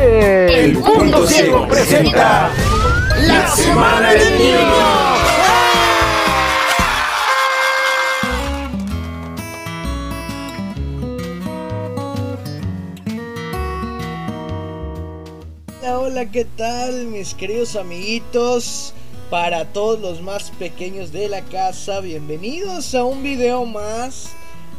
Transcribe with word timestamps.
El 0.00 0.78
Punto 0.78 1.26
Ciego 1.26 1.66
presenta 1.66 2.52
la 3.20 3.48
Semana 3.48 4.12
del 4.12 4.38
Niño. 4.38 4.58
Hola, 15.80 15.98
hola, 15.98 16.30
¿qué 16.30 16.44
tal 16.44 17.06
mis 17.06 17.34
queridos 17.34 17.74
amiguitos? 17.74 18.94
Para 19.30 19.64
todos 19.64 19.98
los 19.98 20.22
más 20.22 20.52
pequeños 20.52 21.10
de 21.10 21.28
la 21.28 21.42
casa, 21.42 21.98
bienvenidos 22.00 22.94
a 22.94 23.02
un 23.02 23.24
video 23.24 23.64
más 23.64 24.28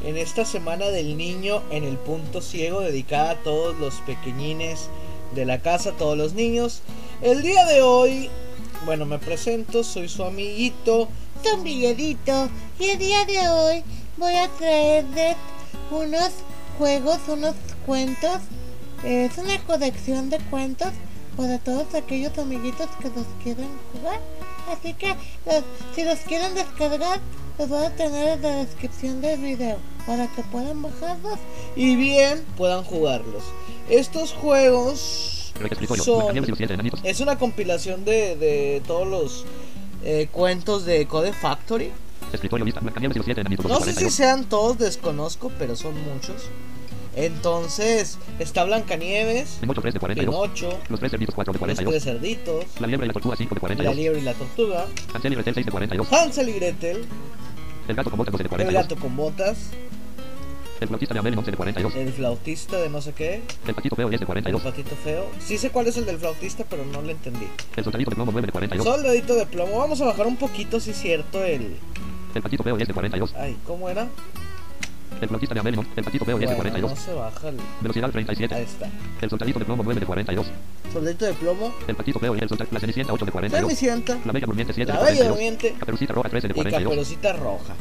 en 0.06 0.16
esta 0.16 0.46
semana 0.46 0.88
del 0.88 1.18
niño 1.18 1.62
en 1.72 1.84
el 1.84 1.98
punto 1.98 2.42
ciego 2.42 2.80
dedicada 2.80 3.32
a 3.32 3.44
todos 3.44 3.78
los 3.78 3.96
pequeñines 4.02 4.90
de 5.34 5.46
la 5.46 5.62
casa, 5.62 5.92
todos 5.94 6.18
los 6.18 6.34
niños. 6.34 6.82
El 7.22 7.42
día 7.42 7.66
de 7.66 7.82
hoy, 7.82 8.30
bueno, 8.86 9.06
me 9.06 9.20
presento, 9.20 9.84
soy 9.84 10.10
su 10.10 10.24
amiguito. 10.24 11.08
Miguelito 11.64 12.50
y 12.80 12.90
el 12.90 13.00
día 13.00 13.24
de 13.26 13.48
hoy 13.48 13.84
voy 14.18 14.36
a 14.36 14.50
traerles 14.50 15.38
unos 15.90 16.32
juegos, 16.78 17.18
unos 17.28 17.56
cuentos. 17.86 18.40
Es 19.06 19.38
una 19.38 19.58
colección 19.66 20.30
de 20.30 20.38
cuentos 20.50 20.90
para 21.38 21.58
todos 21.60 21.96
aquellos 21.96 22.38
amiguitos 22.38 22.88
que 23.02 23.08
los 23.10 23.26
quieren 23.42 23.70
jugar. 23.94 24.20
Así 24.70 24.94
que 24.94 25.16
los- 25.46 25.64
si 25.96 26.04
los 26.04 26.20
quieren 26.20 26.54
descargar, 26.56 27.22
los 27.58 27.70
voy 27.70 27.86
a 27.86 27.96
tener 27.96 28.28
en 28.38 28.42
la 28.42 28.56
descripción 28.66 29.22
del 29.22 29.40
video 29.40 29.78
para 30.06 30.28
que 30.28 30.44
puedan 30.44 30.82
bajarlos. 30.82 31.40
y 31.76 31.96
bien 31.96 32.44
puedan 32.58 32.84
jugarlos. 32.84 33.44
Estos 33.90 34.34
juegos 34.34 35.54
son, 36.04 36.36
es 37.04 37.20
una 37.20 37.38
compilación 37.38 38.06
de, 38.06 38.36
de 38.36 38.82
todos 38.88 39.08
los 39.08 39.46
eh, 40.04 40.28
cuentos 40.32 40.86
de 40.86 41.06
Code 41.08 41.34
Factory. 41.34 41.92
No 43.68 43.80
sé 43.82 43.94
si 43.94 44.10
sean 44.10 44.46
todos, 44.46 44.78
desconozco, 44.78 45.52
pero 45.58 45.76
son 45.76 45.96
muchos. 46.04 46.50
Entonces, 47.16 48.18
está 48.38 48.64
Blancanieves, 48.64 49.58
Pinocho, 50.16 50.78
Los 50.90 51.00
tres 51.00 51.12
cerditos 51.12 51.36
4 51.36 51.52
de 51.52 51.56
los 51.56 51.60
42. 51.60 51.92
tres 51.92 52.04
cerditos, 52.04 52.66
La 52.80 52.88
liebre 52.88 53.06
y 53.06 53.08
la 53.08 53.14
tortuga 53.14 53.36
5 53.36 53.50
de 53.50 53.56
la 53.56 53.60
42. 53.60 53.96
liebre 53.96 54.20
y 54.20 54.24
la 54.24 54.34
tortuga, 54.36 54.86
Hansel 55.14 55.34
y 55.34 55.36
Gretel 55.36 55.54
6 55.56 55.66
de 55.66 55.72
42. 55.72 56.14
Hansel 56.14 56.50
y 56.50 56.54
Gretel, 56.54 57.06
El 57.88 57.96
gato 57.96 58.10
con 58.12 58.20
botas 58.20 58.32
12 58.34 58.44
de 58.44 58.46
el 58.46 58.50
42. 58.50 58.84
gato 58.84 58.96
con 58.96 59.16
botas, 59.18 59.58
El 60.80 60.88
flautista 60.88 61.14
de 61.14 61.20
Amelin 61.20 61.40
11 61.40 61.52
de 61.52 61.58
42. 61.58 61.96
el 61.96 62.14
flautista 62.14 62.78
de 62.78 62.90
no 62.90 63.02
sé 63.02 63.12
qué, 63.14 63.42
El 63.68 63.76
patito 63.76 63.96
feo 63.98 64.08
10 64.08 64.20
de 64.20 64.24
el 64.24 64.28
42. 64.28 64.62
patito 64.62 64.96
feo. 64.96 65.26
Sí 65.40 65.58
sé 65.58 65.72
cuál 65.72 65.88
es 65.88 65.98
el 65.98 66.06
del 66.06 66.18
flautista, 66.20 66.64
pero 66.70 66.86
no 66.86 67.02
lo 67.02 67.10
entendí. 67.10 67.48
El 67.76 67.84
soldadito 67.84 68.12
de 68.12 68.16
plomo 68.16 68.32
9 68.32 68.46
de 68.48 68.52
42. 68.52 68.86
Soldadito 68.86 69.36
de 69.36 69.46
plomo. 69.46 69.78
Vamos 69.80 70.00
a 70.02 70.06
bajar 70.06 70.26
un 70.28 70.38
poquito, 70.38 70.80
si 70.80 70.92
es 70.92 70.98
cierto, 70.98 71.44
el... 71.44 71.76
El 72.34 72.42
patito 72.42 72.64
feo 72.64 72.78
10 72.78 72.88
de 72.88 72.94
42. 72.94 73.34
Ay, 73.38 73.58
¿cómo 73.68 73.90
era? 73.90 74.08
El 75.20 75.28
flautista 75.28 75.54
de 75.54 75.60
Amelin. 75.60 75.86
El 75.98 76.04
patito 76.04 76.24
feo 76.24 76.38
10 76.38 76.50
de 76.50 76.56
Bueno, 76.56 76.70
no 76.72 76.88
42. 76.88 77.00
se 77.00 77.14
baja 77.14 77.50
el... 77.50 77.58
Velocidad 77.82 78.06
Ahí 78.06 78.12
37. 78.12 78.62
está. 78.62 78.90
El 79.22 79.30
soldadito 79.30 79.60
de 79.60 79.66
plomo 79.66 79.84
9 79.84 80.00
de 80.00 80.06
42. 80.06 80.48
Soldadito 80.94 81.26
de 81.26 81.34
plomo. 81.34 81.74
El 81.90 81.96
patito 81.96 82.20
feo 82.20 82.36
y 82.38 82.40
el 82.40 82.48
soldado. 82.48 82.70
La 82.72 82.80
cenicienta 82.80 83.12
8 83.12 83.26
de 83.26 83.32
42. 83.32 83.68
Cenicienta. 83.68 84.18
La 84.24 84.32
bella 84.32 84.46
durmiente 84.46 84.72
7 84.74 84.92
de 84.92 84.98
La 84.98 85.04
bella 85.04 85.16
42. 85.26 85.30
durmiente. 85.36 85.74
Caperucita 85.78 86.14
roja 86.14 86.30
13 86.30 86.48
de 86.48 86.52
Y 86.52 86.56
42. 86.56 86.84
caperucita 86.90 87.34
roja. 87.34 87.74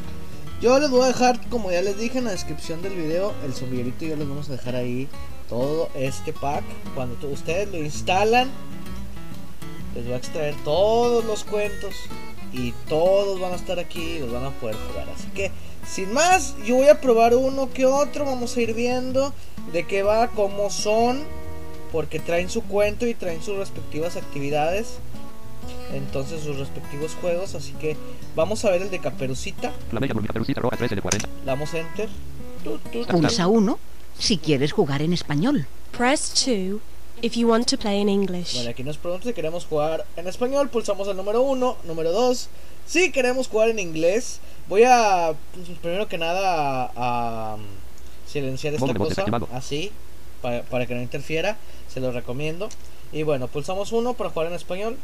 Yo 0.61 0.77
les 0.77 0.89
voy 0.89 1.03
a 1.03 1.07
dejar, 1.07 1.39
como 1.47 1.71
ya 1.71 1.81
les 1.81 1.97
dije 1.97 2.17
en 2.17 2.25
la 2.25 2.31
descripción 2.31 2.81
del 2.81 2.93
video, 2.93 3.33
el 3.45 3.53
sombrerito 3.53 4.03
y 4.03 4.09
yo 4.09 4.17
les 4.17 4.27
vamos 4.27 4.49
a 4.49 4.53
dejar 4.53 4.75
ahí 4.75 5.07
todo 5.47 5.87
este 5.95 6.33
pack. 6.33 6.65
Cuando 6.95 7.29
ustedes 7.29 7.69
lo 7.69 7.77
instalan, 7.77 8.49
les 9.95 10.03
voy 10.03 10.15
a 10.15 10.17
extraer 10.17 10.55
todos 10.65 11.23
los 11.23 11.45
cuentos 11.45 11.95
y 12.51 12.73
todos 12.89 13.39
van 13.39 13.53
a 13.53 13.55
estar 13.55 13.79
aquí 13.79 14.01
y 14.01 14.19
los 14.19 14.33
van 14.33 14.43
a 14.43 14.49
poder 14.49 14.75
jugar. 14.89 15.07
Así 15.15 15.29
que, 15.29 15.49
sin 15.87 16.11
más, 16.11 16.55
yo 16.65 16.75
voy 16.75 16.89
a 16.89 16.99
probar 16.99 17.35
uno 17.35 17.71
que 17.71 17.85
otro. 17.85 18.25
Vamos 18.25 18.57
a 18.57 18.61
ir 18.61 18.73
viendo 18.73 19.33
de 19.71 19.87
qué 19.87 20.03
va, 20.03 20.27
cómo 20.27 20.69
son, 20.69 21.23
porque 21.93 22.19
traen 22.19 22.49
su 22.49 22.63
cuento 22.63 23.07
y 23.07 23.13
traen 23.13 23.41
sus 23.41 23.55
respectivas 23.55 24.17
actividades. 24.17 24.99
Entonces 25.93 26.41
sus 26.41 26.57
respectivos 26.57 27.15
juegos, 27.19 27.55
así 27.55 27.73
que 27.73 27.97
vamos 28.35 28.63
a 28.65 28.69
ver 28.71 28.81
el 28.83 28.91
de 28.91 28.99
Caperucita. 28.99 29.71
La 29.91 29.99
bella. 29.99 30.13
Caperucita 30.13 30.61
roja 30.61 30.77
13 30.77 30.95
de 30.95 31.01
40. 31.01 31.27
Le 31.27 31.45
damos 31.45 31.73
enter. 31.73 32.09
Pulsa 33.09 33.47
1 33.47 33.79
si 34.17 34.37
quieres 34.37 34.71
jugar 34.71 35.01
en 35.01 35.13
español. 35.13 35.65
Press 35.97 36.33
2 36.45 36.79
if 37.21 37.35
you 37.35 37.47
want 37.47 37.67
to 37.67 37.77
play 37.77 37.99
in 37.99 38.09
English. 38.09 38.55
Bueno, 38.55 38.69
aquí 38.69 38.83
nos 38.83 38.97
pregunta 38.97 39.27
si 39.27 39.33
queremos 39.33 39.65
jugar 39.65 40.05
en 40.15 40.27
español. 40.27 40.69
Pulsamos 40.69 41.07
el 41.07 41.17
número 41.17 41.41
1. 41.41 41.77
Número 41.85 42.11
2. 42.11 42.49
Si 42.85 43.11
queremos 43.11 43.47
jugar 43.47 43.69
en 43.69 43.79
inglés. 43.79 44.39
Voy 44.67 44.83
a, 44.83 45.33
pues, 45.53 45.67
primero 45.79 46.07
que 46.07 46.17
nada, 46.17 46.91
a, 46.95 47.51
a, 47.51 47.55
um, 47.55 47.61
silenciar 48.27 48.73
esta 48.75 48.93
cosa. 48.93 49.25
Así. 49.51 49.91
Para, 50.41 50.63
para 50.63 50.85
que 50.85 50.95
no 50.95 51.01
interfiera. 51.01 51.57
Se 51.87 51.99
lo 51.99 52.11
recomiendo. 52.11 52.69
Y 53.11 53.23
bueno, 53.23 53.47
pulsamos 53.47 53.91
1 53.91 54.13
para 54.13 54.29
jugar 54.29 54.47
en 54.47 54.53
español. 54.53 54.97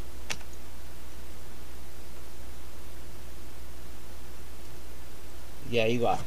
Y 5.70 5.78
ahí 5.78 5.98
va. 5.98 6.18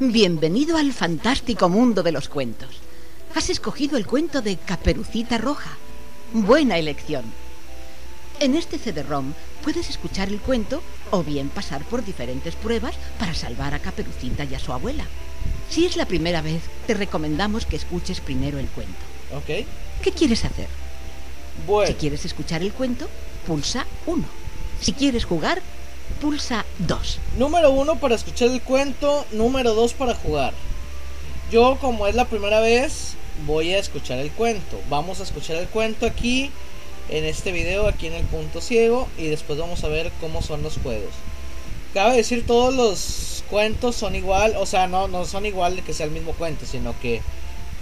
Bienvenido 0.00 0.76
al 0.76 0.92
fantástico 0.92 1.68
mundo 1.68 2.02
de 2.02 2.12
los 2.12 2.28
cuentos. 2.28 2.70
Has 3.34 3.50
escogido 3.50 3.96
el 3.96 4.06
cuento 4.06 4.42
de 4.42 4.56
Caperucita 4.56 5.38
Roja. 5.38 5.70
Buena 6.32 6.78
elección. 6.78 7.24
En 8.40 8.56
este 8.56 8.78
CD-ROM 8.78 9.34
puedes 9.62 9.88
escuchar 9.90 10.28
el 10.28 10.40
cuento 10.40 10.82
o 11.10 11.22
bien 11.22 11.48
pasar 11.48 11.84
por 11.84 12.04
diferentes 12.04 12.56
pruebas 12.56 12.94
para 13.18 13.34
salvar 13.34 13.74
a 13.74 13.78
Caperucita 13.78 14.44
y 14.44 14.54
a 14.54 14.58
su 14.58 14.72
abuela. 14.72 15.04
Si 15.68 15.86
es 15.86 15.96
la 15.96 16.06
primera 16.06 16.42
vez, 16.42 16.62
te 16.86 16.94
recomendamos 16.94 17.66
que 17.66 17.76
escuches 17.76 18.20
primero 18.20 18.58
el 18.58 18.66
cuento. 18.66 18.92
Ok. 19.34 19.66
¿Qué 20.02 20.12
quieres 20.12 20.44
hacer? 20.44 20.81
Si 21.86 21.94
quieres 21.94 22.24
escuchar 22.24 22.62
el 22.62 22.72
cuento, 22.72 23.08
pulsa 23.46 23.86
1. 24.06 24.24
Si 24.80 24.92
quieres 24.92 25.24
jugar, 25.24 25.62
pulsa 26.20 26.64
2. 26.78 27.18
Número 27.38 27.70
uno 27.70 27.96
para 27.96 28.14
escuchar 28.14 28.48
el 28.48 28.60
cuento, 28.60 29.24
número 29.32 29.74
dos 29.74 29.92
para 29.94 30.14
jugar. 30.14 30.52
Yo 31.50 31.78
como 31.80 32.06
es 32.06 32.14
la 32.14 32.24
primera 32.24 32.60
vez, 32.60 33.14
voy 33.46 33.72
a 33.72 33.78
escuchar 33.78 34.18
el 34.18 34.30
cuento. 34.30 34.80
Vamos 34.88 35.20
a 35.20 35.22
escuchar 35.22 35.56
el 35.56 35.68
cuento 35.68 36.06
aquí, 36.06 36.50
en 37.08 37.24
este 37.24 37.52
video, 37.52 37.86
aquí 37.86 38.06
en 38.06 38.14
el 38.14 38.24
punto 38.24 38.60
ciego, 38.60 39.08
y 39.18 39.26
después 39.26 39.58
vamos 39.58 39.84
a 39.84 39.88
ver 39.88 40.10
cómo 40.20 40.42
son 40.42 40.62
los 40.62 40.78
juegos. 40.78 41.12
Cabe 41.94 42.16
decir, 42.16 42.46
todos 42.46 42.74
los 42.74 43.44
cuentos 43.50 43.96
son 43.96 44.16
igual, 44.16 44.56
o 44.56 44.66
sea, 44.66 44.86
no, 44.86 45.08
no 45.08 45.26
son 45.26 45.44
igual 45.44 45.76
de 45.76 45.82
que 45.82 45.92
sea 45.92 46.06
el 46.06 46.12
mismo 46.12 46.32
cuento, 46.32 46.64
sino 46.64 46.98
que 47.00 47.20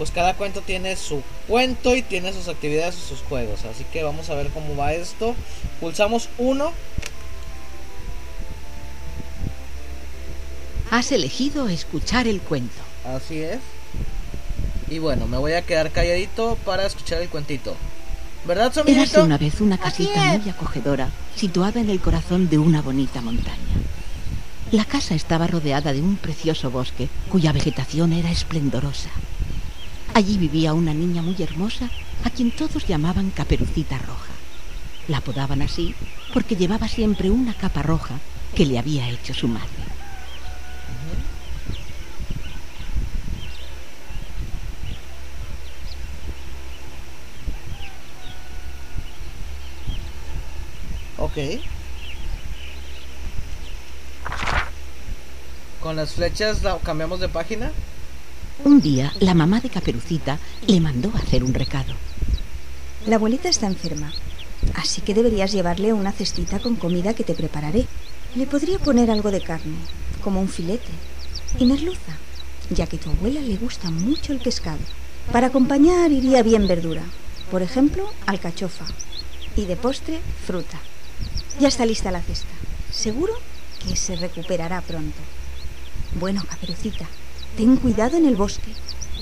pues 0.01 0.09
cada 0.09 0.33
cuento 0.33 0.61
tiene 0.61 0.95
su 0.95 1.21
cuento 1.47 1.95
y 1.95 2.01
tiene 2.01 2.33
sus 2.33 2.47
actividades 2.47 2.97
y 2.97 3.07
sus 3.07 3.19
juegos. 3.19 3.65
Así 3.65 3.83
que 3.93 4.01
vamos 4.01 4.31
a 4.31 4.33
ver 4.33 4.47
cómo 4.47 4.75
va 4.75 4.93
esto. 4.93 5.35
Pulsamos 5.79 6.27
uno. 6.39 6.71
Has 10.89 11.11
elegido 11.11 11.69
escuchar 11.69 12.27
el 12.27 12.41
cuento. 12.41 12.81
Así 13.05 13.43
es. 13.43 13.59
Y 14.89 14.97
bueno, 14.97 15.27
me 15.27 15.37
voy 15.37 15.53
a 15.53 15.61
quedar 15.61 15.91
calladito 15.91 16.57
para 16.65 16.87
escuchar 16.87 17.21
el 17.21 17.29
cuentito. 17.29 17.75
¿Verdad, 18.47 18.73
Érase 18.87 19.21
una 19.21 19.37
vez 19.37 19.61
una 19.61 19.77
casita 19.77 20.39
muy 20.39 20.49
acogedora, 20.49 21.11
situada 21.35 21.79
en 21.79 21.91
el 21.91 22.01
corazón 22.01 22.49
de 22.49 22.57
una 22.57 22.81
bonita 22.81 23.21
montaña. 23.21 23.75
La 24.71 24.85
casa 24.85 25.13
estaba 25.13 25.45
rodeada 25.45 25.93
de 25.93 26.01
un 26.01 26.15
precioso 26.15 26.71
bosque, 26.71 27.07
cuya 27.29 27.51
vegetación 27.51 28.13
era 28.13 28.31
esplendorosa. 28.31 29.11
Allí 30.13 30.37
vivía 30.37 30.73
una 30.73 30.93
niña 30.93 31.21
muy 31.21 31.41
hermosa, 31.41 31.89
a 32.25 32.29
quien 32.29 32.51
todos 32.51 32.85
llamaban 32.85 33.31
Caperucita 33.31 33.97
Roja. 33.97 34.33
La 35.07 35.17
apodaban 35.17 35.61
así 35.61 35.95
porque 36.33 36.55
llevaba 36.55 36.87
siempre 36.87 37.29
una 37.29 37.53
capa 37.53 37.81
roja 37.81 38.19
que 38.53 38.65
le 38.65 38.77
había 38.77 39.09
hecho 39.09 39.33
su 39.33 39.47
madre. 39.47 39.67
Ok. 51.17 51.37
Con 55.81 55.95
las 55.95 56.13
flechas 56.13 56.59
cambiamos 56.83 57.21
de 57.21 57.29
página. 57.29 57.71
Un 58.63 58.79
día, 58.79 59.11
la 59.19 59.33
mamá 59.33 59.59
de 59.59 59.71
Caperucita 59.71 60.37
le 60.67 60.79
mandó 60.79 61.11
hacer 61.15 61.43
un 61.43 61.51
recado. 61.51 61.93
La 63.07 63.15
abuelita 63.15 63.49
está 63.49 63.65
enferma, 63.65 64.13
así 64.75 65.01
que 65.01 65.15
deberías 65.15 65.51
llevarle 65.51 65.93
una 65.93 66.11
cestita 66.11 66.59
con 66.59 66.75
comida 66.75 67.15
que 67.15 67.23
te 67.23 67.33
prepararé. 67.33 67.87
Le 68.35 68.45
podría 68.45 68.77
poner 68.77 69.09
algo 69.09 69.31
de 69.31 69.41
carne, 69.41 69.77
como 70.23 70.39
un 70.39 70.47
filete. 70.47 70.91
y 71.59 71.65
merluza, 71.65 72.17
ya 72.69 72.85
que 72.85 72.97
tu 72.97 73.09
abuela 73.09 73.41
le 73.41 73.57
gusta 73.57 73.89
mucho 73.89 74.31
el 74.31 74.39
pescado. 74.39 74.79
Para 75.31 75.47
acompañar 75.47 76.11
iría 76.11 76.43
bien 76.43 76.67
verdura, 76.67 77.03
por 77.49 77.63
ejemplo, 77.63 78.13
alcachofa. 78.27 78.85
Y 79.55 79.65
de 79.65 79.75
postre, 79.75 80.19
fruta. 80.45 80.79
Ya 81.59 81.67
está 81.67 81.85
lista 81.85 82.11
la 82.11 82.21
cesta. 82.21 82.53
Seguro 82.91 83.33
que 83.83 83.95
se 83.95 84.15
recuperará 84.15 84.81
pronto. 84.81 85.19
Bueno, 86.19 86.43
caperucita, 86.47 87.07
ten 87.57 87.77
cuidado 87.77 88.17
en 88.17 88.25
el 88.25 88.35
bosque. 88.35 88.71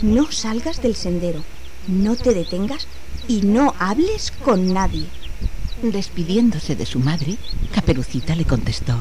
No 0.01 0.31
salgas 0.31 0.81
del 0.81 0.95
sendero, 0.95 1.43
no 1.87 2.15
te 2.15 2.33
detengas 2.33 2.87
y 3.27 3.41
no 3.41 3.75
hables 3.79 4.31
con 4.31 4.73
nadie. 4.73 5.07
Despidiéndose 5.81 6.75
de 6.75 6.85
su 6.85 6.99
madre, 6.99 7.37
Caperucita 7.73 8.35
le 8.35 8.45
contestó. 8.45 8.97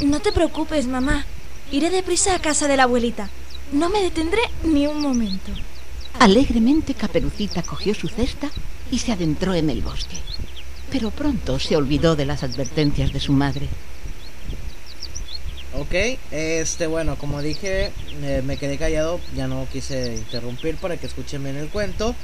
No 0.00 0.20
te 0.20 0.32
preocupes, 0.32 0.86
mamá. 0.86 1.24
Iré 1.70 1.90
deprisa 1.90 2.34
a 2.34 2.40
casa 2.40 2.66
de 2.66 2.76
la 2.76 2.84
abuelita. 2.84 3.30
No 3.72 3.88
me 3.88 4.02
detendré 4.02 4.40
ni 4.64 4.86
un 4.86 5.00
momento. 5.00 5.52
Alegremente 6.18 6.94
Caperucita 6.94 7.62
cogió 7.62 7.94
su 7.94 8.08
cesta 8.08 8.50
y 8.90 8.98
se 8.98 9.12
adentró 9.12 9.54
en 9.54 9.70
el 9.70 9.82
bosque. 9.82 10.16
Pero 10.90 11.10
pronto 11.10 11.58
se 11.60 11.76
olvidó 11.76 12.16
de 12.16 12.26
las 12.26 12.42
advertencias 12.42 13.12
de 13.12 13.20
su 13.20 13.32
madre. 13.32 13.68
Ok, 15.72 15.94
este, 16.32 16.88
bueno, 16.88 17.16
como 17.16 17.40
dije, 17.42 17.92
eh, 18.22 18.42
me 18.44 18.56
quedé 18.56 18.76
callado, 18.76 19.20
ya 19.36 19.46
no 19.46 19.68
quise 19.72 20.14
interrumpir 20.14 20.76
para 20.76 20.96
que 20.96 21.06
escuchen 21.06 21.44
bien 21.44 21.56
el 21.56 21.68
cuento. 21.68 22.14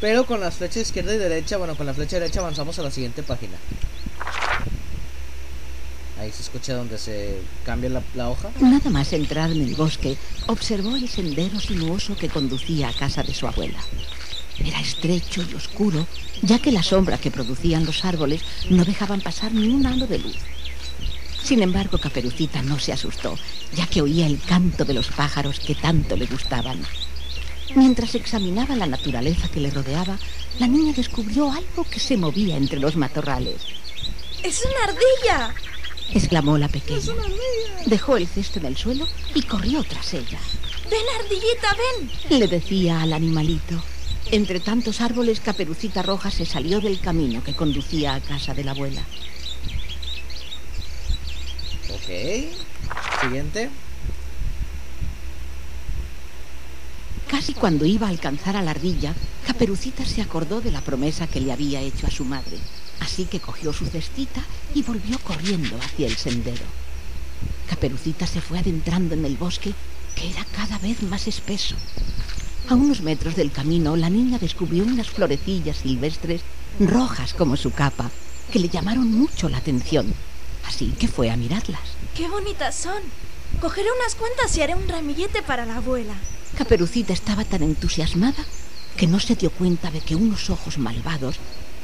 Pero 0.00 0.26
con 0.26 0.40
las 0.40 0.56
flechas 0.56 0.78
izquierda 0.78 1.14
y 1.14 1.18
derecha, 1.18 1.56
bueno, 1.56 1.76
con 1.76 1.86
la 1.86 1.94
flecha 1.94 2.18
derecha 2.18 2.40
avanzamos 2.40 2.78
a 2.78 2.82
la 2.82 2.90
siguiente 2.90 3.22
página. 3.22 3.56
Ahí 6.18 6.30
se 6.32 6.42
escucha 6.42 6.74
donde 6.74 6.98
se 6.98 7.38
cambia 7.64 8.02
la, 8.14 8.28
hoja. 8.28 8.50
Nada 8.60 8.90
más 8.90 9.12
entrar 9.12 9.50
en 9.50 9.62
el 9.62 9.74
bosque, 9.74 10.16
observó 10.48 10.96
el 10.96 11.08
sendero 11.08 11.58
sinuoso 11.60 12.16
que 12.16 12.28
conducía 12.28 12.88
a 12.88 12.92
casa 12.92 13.22
de 13.22 13.32
su 13.32 13.46
abuela. 13.46 13.78
Era 14.58 14.80
estrecho 14.80 15.42
y 15.50 15.54
oscuro, 15.54 16.06
ya 16.42 16.58
que 16.58 16.72
la 16.72 16.82
sombra 16.82 17.18
que 17.18 17.30
producían 17.30 17.86
los 17.86 18.04
árboles 18.04 18.42
no 18.70 18.84
dejaban 18.84 19.20
pasar 19.20 19.52
ni 19.52 19.68
un 19.68 19.86
halo 19.86 20.06
de 20.06 20.18
luz. 20.18 20.36
Sin 21.42 21.62
embargo, 21.62 21.98
Caperucita 21.98 22.62
no 22.62 22.78
se 22.78 22.92
asustó, 22.92 23.36
ya 23.74 23.86
que 23.86 24.02
oía 24.02 24.26
el 24.26 24.40
canto 24.40 24.84
de 24.84 24.94
los 24.94 25.08
pájaros 25.08 25.60
que 25.60 25.74
tanto 25.74 26.16
le 26.16 26.26
gustaban. 26.26 26.80
Mientras 27.74 28.14
examinaba 28.14 28.76
la 28.76 28.86
naturaleza 28.86 29.48
que 29.48 29.60
le 29.60 29.70
rodeaba, 29.70 30.18
la 30.58 30.66
niña 30.66 30.92
descubrió 30.94 31.50
algo 31.50 31.84
que 31.90 32.00
se 32.00 32.16
movía 32.16 32.56
entre 32.56 32.78
los 32.78 32.96
matorrales. 32.96 33.56
¡Es 34.42 34.62
una 34.64 34.92
ardilla! 34.92 35.54
exclamó 36.12 36.58
la 36.58 36.68
pequeña. 36.68 37.14
Dejó 37.86 38.16
el 38.16 38.26
cesto 38.26 38.58
en 38.58 38.66
el 38.66 38.76
suelo 38.76 39.06
y 39.34 39.42
corrió 39.42 39.82
tras 39.82 40.12
ella. 40.14 40.38
¡Ven, 40.90 41.00
ardillita, 41.20 41.76
ven! 42.28 42.38
Le 42.38 42.48
decía 42.48 43.02
al 43.02 43.12
animalito. 43.12 43.82
Entre 44.30 44.60
tantos 44.60 45.00
árboles, 45.00 45.40
Caperucita 45.40 46.02
Roja 46.02 46.30
se 46.30 46.44
salió 46.44 46.80
del 46.80 47.00
camino 47.00 47.42
que 47.42 47.54
conducía 47.54 48.14
a 48.14 48.20
casa 48.20 48.54
de 48.54 48.64
la 48.64 48.72
abuela. 48.72 49.02
Ok. 52.02 52.08
Siguiente. 53.20 53.70
Casi 57.28 57.54
cuando 57.54 57.86
iba 57.86 58.08
a 58.08 58.10
alcanzar 58.10 58.56
a 58.56 58.62
la 58.62 58.72
ardilla, 58.72 59.14
Caperucita 59.46 60.04
se 60.04 60.20
acordó 60.20 60.60
de 60.60 60.72
la 60.72 60.80
promesa 60.80 61.28
que 61.28 61.40
le 61.40 61.52
había 61.52 61.80
hecho 61.80 62.06
a 62.06 62.10
su 62.10 62.24
madre. 62.24 62.58
Así 63.00 63.24
que 63.24 63.40
cogió 63.40 63.72
su 63.72 63.86
cestita 63.86 64.42
y 64.74 64.82
volvió 64.82 65.18
corriendo 65.20 65.76
hacia 65.78 66.08
el 66.08 66.16
sendero. 66.16 66.64
Caperucita 67.68 68.26
se 68.26 68.40
fue 68.40 68.58
adentrando 68.58 69.14
en 69.14 69.24
el 69.24 69.36
bosque, 69.36 69.72
que 70.16 70.30
era 70.30 70.44
cada 70.56 70.78
vez 70.78 71.02
más 71.04 71.28
espeso. 71.28 71.76
A 72.68 72.74
unos 72.74 73.00
metros 73.00 73.36
del 73.36 73.52
camino, 73.52 73.96
la 73.96 74.10
niña 74.10 74.38
descubrió 74.38 74.84
unas 74.84 75.08
florecillas 75.08 75.78
silvestres 75.78 76.42
rojas 76.80 77.32
como 77.32 77.56
su 77.56 77.70
capa, 77.70 78.10
que 78.52 78.58
le 78.58 78.68
llamaron 78.68 79.10
mucho 79.10 79.48
la 79.48 79.58
atención. 79.58 80.12
Así 80.72 80.86
que 80.98 81.06
fue 81.06 81.30
a 81.30 81.36
mirarlas. 81.36 81.82
¡Qué 82.16 82.26
bonitas 82.30 82.74
son! 82.74 83.02
Cogeré 83.60 83.88
unas 84.00 84.14
cuantas 84.14 84.56
y 84.56 84.62
haré 84.62 84.74
un 84.74 84.88
ramillete 84.88 85.42
para 85.42 85.66
la 85.66 85.76
abuela. 85.76 86.14
Caperucita 86.56 87.12
estaba 87.12 87.44
tan 87.44 87.62
entusiasmada 87.62 88.42
que 88.96 89.06
no 89.06 89.20
se 89.20 89.34
dio 89.34 89.50
cuenta 89.50 89.90
de 89.90 90.00
que 90.00 90.16
unos 90.16 90.48
ojos 90.48 90.78
malvados 90.78 91.36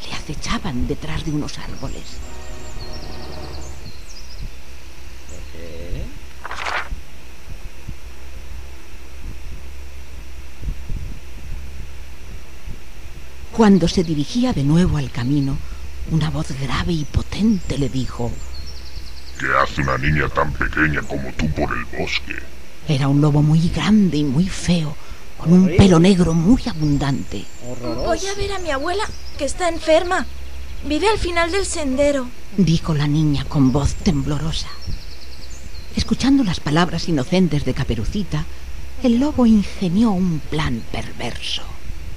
le 0.08 0.14
acechaban 0.14 0.88
detrás 0.88 1.26
de 1.26 1.32
unos 1.32 1.58
árboles. 1.58 2.04
Cuando 13.52 13.86
se 13.86 14.02
dirigía 14.02 14.54
de 14.54 14.64
nuevo 14.64 14.96
al 14.96 15.10
camino, 15.10 15.58
una 16.10 16.30
voz 16.30 16.58
grave 16.58 16.94
y 16.94 17.04
potente 17.04 17.76
le 17.76 17.90
dijo, 17.90 18.32
¿Qué 19.38 19.46
hace 19.62 19.82
una 19.82 19.98
niña 19.98 20.28
tan 20.28 20.52
pequeña 20.52 21.00
como 21.02 21.32
tú 21.32 21.48
por 21.50 21.70
el 21.76 21.84
bosque? 21.98 22.36
era 22.88 23.08
un 23.08 23.20
lobo 23.20 23.42
muy 23.42 23.68
grande 23.68 24.16
y 24.16 24.24
muy 24.24 24.48
feo, 24.48 24.96
con 25.36 25.52
un 25.52 25.76
pelo 25.76 26.00
negro 26.00 26.32
muy 26.32 26.62
abundante. 26.66 27.44
Horroroso. 27.68 28.06
Voy 28.06 28.26
a 28.26 28.34
ver 28.34 28.52
a 28.52 28.58
mi 28.58 28.70
abuela, 28.70 29.04
que 29.36 29.44
está 29.44 29.68
enferma. 29.68 30.26
Vive 30.84 31.08
al 31.08 31.18
final 31.18 31.52
del 31.52 31.66
sendero. 31.66 32.28
dijo 32.56 32.94
la 32.94 33.06
niña 33.06 33.44
con 33.44 33.72
voz 33.72 33.94
temblorosa. 33.94 34.68
Escuchando 35.96 36.44
las 36.44 36.60
palabras 36.60 37.08
inocentes 37.08 37.64
de 37.64 37.74
Caperucita, 37.74 38.46
el 39.02 39.20
lobo 39.20 39.44
ingenió 39.44 40.10
un 40.10 40.40
plan 40.40 40.82
perverso. 40.90 41.62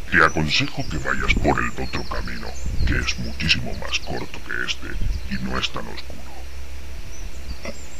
Te 0.09 0.23
aconsejo 0.23 0.83
que 0.89 0.97
vayas 0.97 1.33
por 1.35 1.57
el 1.62 1.69
otro 1.71 2.03
camino, 2.03 2.47
que 2.85 2.97
es 2.97 3.19
muchísimo 3.19 3.71
más 3.79 4.00
corto 4.00 4.39
que 4.45 4.65
este 4.65 5.35
y 5.35 5.44
no 5.44 5.57
es 5.57 5.69
tan 5.71 5.85
oscuro. 5.88 6.31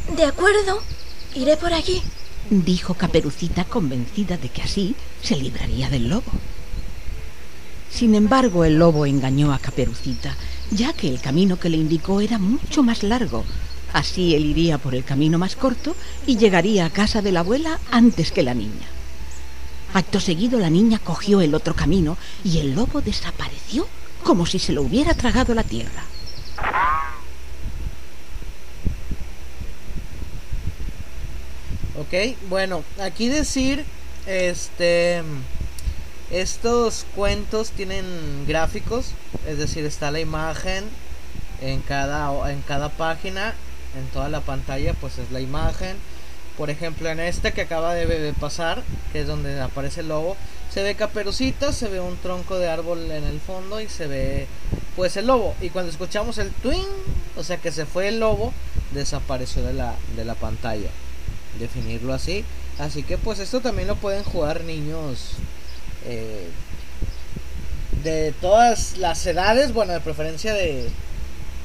De 0.10 0.26
acuerdo, 0.26 0.82
iré 1.36 1.56
por 1.58 1.74
allí. 1.74 2.02
dijo 2.50 2.96
Caperucita 2.96 3.64
convencida 3.64 4.38
de 4.38 4.50
que 4.50 4.62
así 4.62 4.96
se 5.22 5.38
libraría 5.38 5.90
del 5.90 6.10
lobo. 6.10 6.32
Sin 7.90 8.16
embargo, 8.16 8.66
el 8.66 8.78
lobo 8.78 9.06
engañó 9.06 9.54
a 9.54 9.60
Caperucita, 9.60 10.36
ya 10.72 10.94
que 10.94 11.08
el 11.08 11.22
camino 11.22 11.60
que 11.60 11.70
le 11.70 11.78
indicó 11.78 12.20
era 12.20 12.40
mucho 12.40 12.84
más 12.84 13.04
largo. 13.04 13.46
Así 13.94 14.36
él 14.36 14.46
iría 14.46 14.78
por 14.78 14.96
el 14.96 15.04
camino 15.04 15.38
más 15.38 15.56
corto 15.56 15.96
y 16.26 16.38
llegaría 16.38 16.86
a 16.86 16.90
casa 16.90 17.22
de 17.22 17.32
la 17.32 17.42
abuela 17.42 17.80
antes 17.92 18.32
que 18.32 18.44
la 18.44 18.54
niña. 18.54 18.88
Acto 19.94 20.20
seguido 20.20 20.60
la 20.60 20.70
niña 20.70 21.00
cogió 21.00 21.42
el 21.42 21.54
otro 21.54 21.76
camino 21.76 22.18
y 22.44 22.60
el 22.60 22.74
lobo 22.74 23.02
desapareció 23.02 23.88
como 24.24 24.46
si 24.46 24.60
se 24.60 24.72
lo 24.72 24.82
hubiera 24.84 25.14
tragado 25.14 25.54
la 25.54 25.64
tierra. 25.64 26.04
Ok, 32.12 32.36
bueno, 32.50 32.84
aquí 33.00 33.30
decir, 33.30 33.86
este, 34.28 35.24
estos 36.30 37.06
cuentos 37.16 37.72
tienen 37.72 38.04
gráficos, 38.46 39.12
es 39.48 39.58
decir, 39.58 39.86
está 39.86 40.12
la 40.12 40.20
imagen 40.20 40.84
en 41.62 41.80
cada, 41.80 42.52
en 42.52 42.64
cada 42.64 42.90
página, 42.90 43.54
en 43.98 44.06
toda 44.08 44.28
la 44.28 44.42
pantalla, 44.42 44.94
pues 44.96 45.20
es 45.20 45.32
la 45.32 45.40
imagen. 45.40 45.96
Por 46.58 46.70
ejemplo, 46.70 47.08
en 47.08 47.22
este 47.22 47.54
que 47.54 47.62
acaba 47.62 47.94
de, 47.94 48.34
pasar, 48.34 48.84
que 49.14 49.22
es 49.22 49.28
donde 49.28 49.62
aparece 49.62 50.02
el 50.02 50.10
lobo, 50.10 50.36
se 50.70 50.84
ve 50.84 50.96
caperucita, 50.96 51.72
se 51.72 51.88
ve 51.88 52.02
un 52.02 52.18
tronco 52.18 52.60
de 52.60 52.68
árbol 52.68 53.10
en 53.10 53.24
el 53.24 53.40
fondo 53.40 53.80
y 53.80 53.88
se 53.88 54.08
ve 54.08 54.48
pues 54.98 55.16
el 55.16 55.28
lobo. 55.28 55.56
Y 55.62 55.70
cuando 55.70 55.90
escuchamos 55.90 56.40
el 56.40 56.52
twing, 56.52 56.90
o 57.38 57.44
sea 57.46 57.56
que 57.56 57.72
se 57.72 57.86
fue 57.86 58.10
el 58.10 58.20
lobo, 58.20 58.52
desapareció 58.94 59.64
de 59.64 59.72
la, 59.72 59.96
de 60.18 60.26
la 60.26 60.36
pantalla. 60.36 60.90
Definirlo 61.60 62.14
así. 62.14 62.44
Así 62.80 63.04
que 63.04 63.18
pues 63.18 63.40
esto 63.40 63.62
también 63.62 63.88
lo 63.88 63.96
pueden 63.96 64.24
jugar 64.24 64.64
niños 64.64 65.34
eh, 66.06 66.48
de 68.04 68.34
todas 68.42 68.98
las 68.98 69.26
edades, 69.28 69.74
bueno, 69.74 69.94
de 69.94 70.00
preferencia 70.00 70.54
de, 70.54 70.90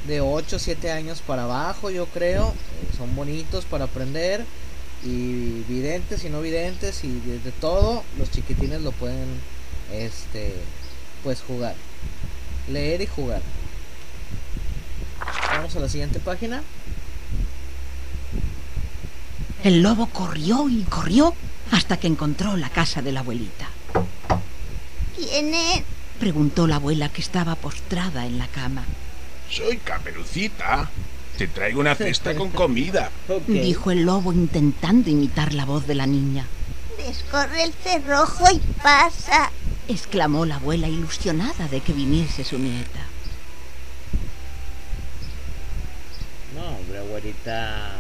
de 0.07 0.21
8 0.21 0.57
o 0.57 0.59
7 0.59 0.91
años 0.91 1.23
para 1.27 1.45
abajo, 1.45 1.91
yo 1.91 2.07
creo. 2.07 2.53
Son 2.97 3.15
bonitos 3.15 3.65
para 3.65 3.85
aprender. 3.85 4.45
Y 5.05 5.63
videntes 5.69 6.25
y 6.25 6.31
no 6.31 6.41
videntes 6.41 7.05
y 7.05 7.21
de, 7.21 7.39
de 7.39 7.53
todo, 7.53 8.03
los 8.19 8.31
chiquitines 8.31 8.81
lo 8.81 8.93
pueden 8.93 9.27
este 9.93 10.55
pues 11.23 11.43
jugar. 11.43 11.75
Leer 12.69 13.03
y 13.03 13.07
jugar. 13.07 13.43
Vamos 15.53 15.77
a 15.77 15.81
la 15.81 15.89
siguiente 15.89 16.19
página. 16.19 16.63
El 19.65 19.83
lobo 19.83 20.07
corrió 20.07 20.69
y 20.69 20.83
corrió 20.83 21.35
hasta 21.73 21.97
que 21.99 22.07
encontró 22.07 22.57
la 22.57 22.69
casa 22.69 23.03
de 23.03 23.13
la 23.13 23.21
abuelita. 23.21 23.69
¿Tiene 25.17 25.85
Preguntó 26.19 26.67
la 26.67 26.77
abuela 26.77 27.11
que 27.11 27.21
estaba 27.21 27.57
postrada 27.57 28.25
en 28.25 28.39
la 28.39 28.47
cama. 28.49 28.85
Soy 29.51 29.77
Caperucita. 29.77 30.89
Te 31.37 31.47
traigo 31.47 31.81
una 31.81 31.95
cesta 31.95 32.35
con 32.35 32.51
comida. 32.51 33.11
Dijo 33.47 33.91
el 33.91 34.05
lobo 34.05 34.33
intentando 34.33 35.11
imitar 35.11 35.53
la 35.53 35.67
voz 35.67 35.87
de 35.87 35.95
la 35.95 36.07
niña. 36.07 36.47
Descorre 36.97 37.65
el 37.65 37.75
cerrojo 37.75 38.45
y 38.51 38.61
pasa. 38.83 39.51
Exclamó 39.89 40.47
la 40.47 40.57
abuela 40.57 40.89
ilusionada 40.89 41.69
de 41.69 41.81
que 41.81 41.93
viniese 41.93 42.45
su 42.45 42.59
nieta. 42.59 43.01
No, 46.55 46.79
hombre, 46.79 46.99
abuelita. 46.99 47.99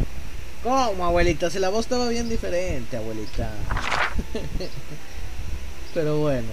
¿Cómo, 0.67 1.07
abuelita? 1.07 1.49
Si 1.49 1.61
la 1.61 1.69
voz 1.69 1.85
estaba 1.85 2.09
bien 2.09 2.29
diferente, 2.29 2.97
abuelita. 2.97 3.53
Pero 5.95 6.19
bueno, 6.19 6.49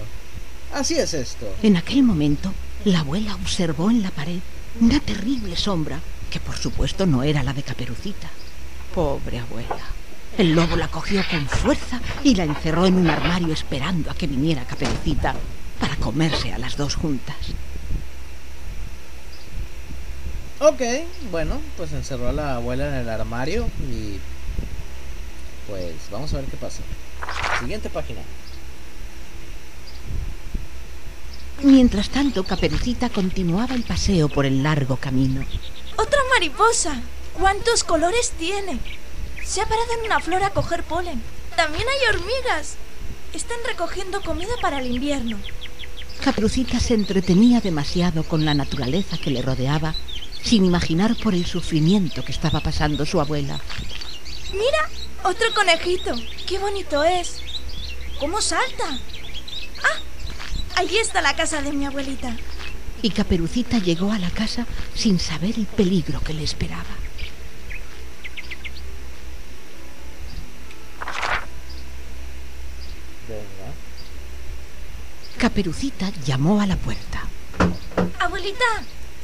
así 0.72 0.94
es 0.94 1.14
esto. 1.14 1.52
En 1.64 1.76
aquel 1.76 2.04
momento, 2.04 2.54
la 2.84 3.00
abuela 3.00 3.34
observó 3.34 3.90
en 3.90 4.04
la 4.04 4.12
pared 4.12 4.38
una 4.80 5.00
terrible 5.00 5.56
sombra 5.56 5.98
que 6.30 6.38
por 6.38 6.56
supuesto 6.56 7.06
no 7.06 7.24
era 7.24 7.42
la 7.42 7.52
de 7.54 7.64
Caperucita. 7.64 8.30
Pobre 8.94 9.40
abuela. 9.40 9.84
El 10.38 10.54
lobo 10.54 10.76
la 10.76 10.86
cogió 10.86 11.20
con 11.28 11.48
fuerza 11.48 12.00
y 12.22 12.36
la 12.36 12.44
encerró 12.44 12.86
en 12.86 12.94
un 12.94 13.10
armario 13.10 13.52
esperando 13.52 14.12
a 14.12 14.14
que 14.14 14.28
viniera 14.28 14.64
Caperucita 14.64 15.34
para 15.80 15.96
comerse 15.96 16.52
a 16.52 16.58
las 16.58 16.76
dos 16.76 16.94
juntas. 16.94 17.34
Ok, 20.66 20.80
bueno, 21.30 21.60
pues 21.76 21.92
encerró 21.92 22.30
a 22.30 22.32
la 22.32 22.54
abuela 22.54 22.88
en 22.88 22.94
el 22.94 23.08
armario 23.10 23.68
y 23.82 24.18
pues 25.68 25.92
vamos 26.10 26.32
a 26.32 26.38
ver 26.38 26.46
qué 26.46 26.56
pasa. 26.56 26.80
Siguiente 27.60 27.90
página. 27.90 28.22
Mientras 31.62 32.08
tanto, 32.08 32.44
Caperucita 32.44 33.10
continuaba 33.10 33.74
el 33.74 33.82
paseo 33.82 34.30
por 34.30 34.46
el 34.46 34.62
largo 34.62 34.96
camino. 34.96 35.44
¡Otra 35.98 36.20
mariposa! 36.32 37.02
¿Cuántos 37.34 37.84
colores 37.84 38.32
tiene? 38.38 38.78
Se 39.44 39.60
ha 39.60 39.66
parado 39.66 39.92
en 39.98 40.06
una 40.06 40.20
flor 40.20 40.44
a 40.44 40.50
coger 40.50 40.82
polen. 40.82 41.22
También 41.56 41.84
hay 41.86 42.14
hormigas. 42.14 42.76
Están 43.34 43.58
recogiendo 43.68 44.22
comida 44.22 44.54
para 44.62 44.78
el 44.78 44.86
invierno. 44.86 45.36
Caperucita 46.22 46.80
se 46.80 46.94
entretenía 46.94 47.60
demasiado 47.60 48.22
con 48.22 48.46
la 48.46 48.54
naturaleza 48.54 49.18
que 49.18 49.30
le 49.30 49.42
rodeaba, 49.42 49.94
sin 50.44 50.64
imaginar 50.64 51.16
por 51.16 51.34
el 51.34 51.46
sufrimiento 51.46 52.24
que 52.24 52.32
estaba 52.32 52.60
pasando 52.60 53.06
su 53.06 53.20
abuela. 53.20 53.58
¡Mira! 54.52 54.90
¡Otro 55.24 55.46
conejito! 55.54 56.14
¡Qué 56.46 56.58
bonito 56.58 57.02
es! 57.02 57.40
¿Cómo 58.20 58.40
salta? 58.42 58.98
¡Ah! 59.82 59.98
Allí 60.76 60.98
está 60.98 61.22
la 61.22 61.34
casa 61.34 61.62
de 61.62 61.72
mi 61.72 61.86
abuelita. 61.86 62.36
Y 63.00 63.10
Caperucita 63.10 63.78
llegó 63.78 64.12
a 64.12 64.18
la 64.18 64.30
casa 64.30 64.66
sin 64.94 65.18
saber 65.18 65.54
el 65.56 65.66
peligro 65.66 66.20
que 66.20 66.34
le 66.34 66.44
esperaba. 66.44 66.84
Venga. 73.28 73.72
Caperucita 75.38 76.10
llamó 76.24 76.60
a 76.60 76.66
la 76.66 76.76
puerta. 76.76 77.28
Abuelita, 78.20 78.64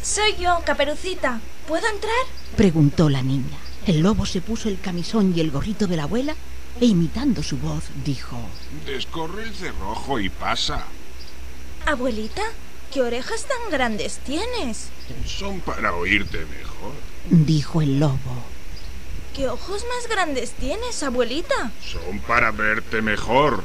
soy 0.03 0.37
yo, 0.37 0.61
Caperucita. 0.65 1.41
¿Puedo 1.67 1.87
entrar? 1.89 2.13
Preguntó 2.57 3.09
la 3.09 3.23
niña. 3.23 3.59
El 3.87 4.01
lobo 4.01 4.27
se 4.27 4.41
puso 4.41 4.69
el 4.69 4.81
camisón 4.81 5.33
y 5.37 5.41
el 5.41 5.51
gorrito 5.51 5.87
de 5.87 5.97
la 5.97 6.05
abuela 6.05 6.35
e 6.81 6.87
imitando 6.87 7.43
su 7.43 7.59
voz 7.59 7.85
dijo, 8.05 8.37
Descorre 8.87 9.45
el 9.45 9.55
cerrojo 9.55 10.19
y 10.21 10.29
pasa. 10.29 10.85
Abuelita, 11.87 12.43
¿qué 12.93 13.03
orejas 13.03 13.47
tan 13.47 13.71
grandes 13.71 14.19
tienes? 14.19 14.89
Son 15.27 15.61
para 15.61 15.95
oírte 15.95 16.39
mejor. 16.39 16.93
dijo 17.29 17.83
el 17.83 18.01
lobo. 18.01 18.45
¿Qué 19.35 19.49
ojos 19.49 19.85
más 19.89 20.09
grandes 20.09 20.53
tienes, 20.53 21.03
abuelita? 21.03 21.71
Son 21.85 22.19
para 22.21 22.51
verte 22.51 23.01
mejor. 23.01 23.65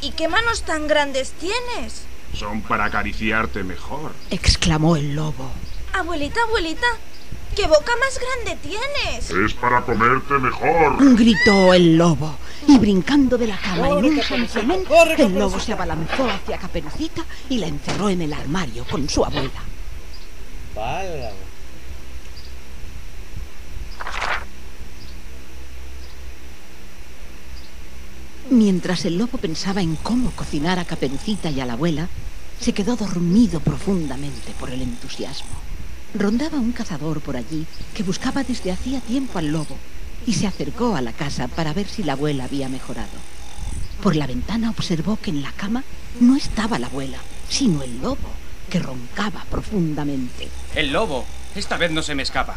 ¿Y 0.00 0.10
qué 0.12 0.28
manos 0.28 0.62
tan 0.62 0.86
grandes 0.86 1.32
tienes? 1.32 2.02
Son 2.34 2.62
para 2.62 2.86
acariciarte 2.86 3.62
mejor. 3.62 4.12
exclamó 4.30 4.96
el 4.96 5.14
lobo. 5.14 5.50
Abuelita, 5.92 6.40
abuelita, 6.42 6.86
¿qué 7.54 7.66
boca 7.66 7.92
más 8.00 8.18
grande 8.18 8.58
tienes? 8.62 9.30
Es 9.30 9.54
para 9.54 9.82
comerte 9.82 10.34
mejor. 10.34 11.16
Gritó 11.16 11.74
el 11.74 11.96
lobo. 11.96 12.36
Y 12.66 12.78
brincando 12.78 13.36
de 13.36 13.48
la 13.48 13.58
cama 13.58 13.88
en 13.88 14.04
un 14.04 14.84
corre, 14.84 15.14
el 15.18 15.38
lobo 15.38 15.58
se 15.58 15.72
abalanzó 15.72 16.30
hacia 16.30 16.58
Caperucita 16.58 17.24
y 17.48 17.58
la 17.58 17.66
encerró 17.66 18.08
en 18.08 18.22
el 18.22 18.32
armario 18.32 18.84
con 18.90 19.08
su 19.08 19.24
abuela. 19.24 19.50
Válgame. 20.74 21.51
Mientras 28.50 29.04
el 29.04 29.18
lobo 29.18 29.38
pensaba 29.38 29.82
en 29.82 29.96
cómo 29.96 30.30
cocinar 30.32 30.78
a 30.78 30.84
Caperucita 30.84 31.50
y 31.50 31.60
a 31.60 31.66
la 31.66 31.74
abuela, 31.74 32.08
se 32.60 32.72
quedó 32.72 32.96
dormido 32.96 33.60
profundamente 33.60 34.52
por 34.58 34.70
el 34.70 34.82
entusiasmo. 34.82 35.50
Rondaba 36.14 36.58
un 36.58 36.72
cazador 36.72 37.20
por 37.20 37.36
allí 37.36 37.66
que 37.94 38.02
buscaba 38.02 38.44
desde 38.44 38.72
hacía 38.72 39.00
tiempo 39.00 39.38
al 39.38 39.48
lobo 39.48 39.76
y 40.26 40.34
se 40.34 40.46
acercó 40.46 40.94
a 40.94 41.00
la 41.00 41.12
casa 41.12 41.48
para 41.48 41.72
ver 41.72 41.88
si 41.88 42.02
la 42.02 42.12
abuela 42.12 42.44
había 42.44 42.68
mejorado. 42.68 43.08
Por 44.02 44.16
la 44.16 44.26
ventana 44.26 44.70
observó 44.70 45.16
que 45.16 45.30
en 45.30 45.42
la 45.42 45.52
cama 45.52 45.84
no 46.20 46.36
estaba 46.36 46.78
la 46.78 46.88
abuela, 46.88 47.18
sino 47.48 47.82
el 47.82 48.00
lobo, 48.00 48.30
que 48.68 48.78
roncaba 48.78 49.44
profundamente. 49.50 50.48
El 50.74 50.92
lobo. 50.92 51.24
Esta 51.54 51.76
vez 51.76 51.90
no 51.90 52.02
se 52.02 52.14
me 52.14 52.22
escapa. 52.22 52.56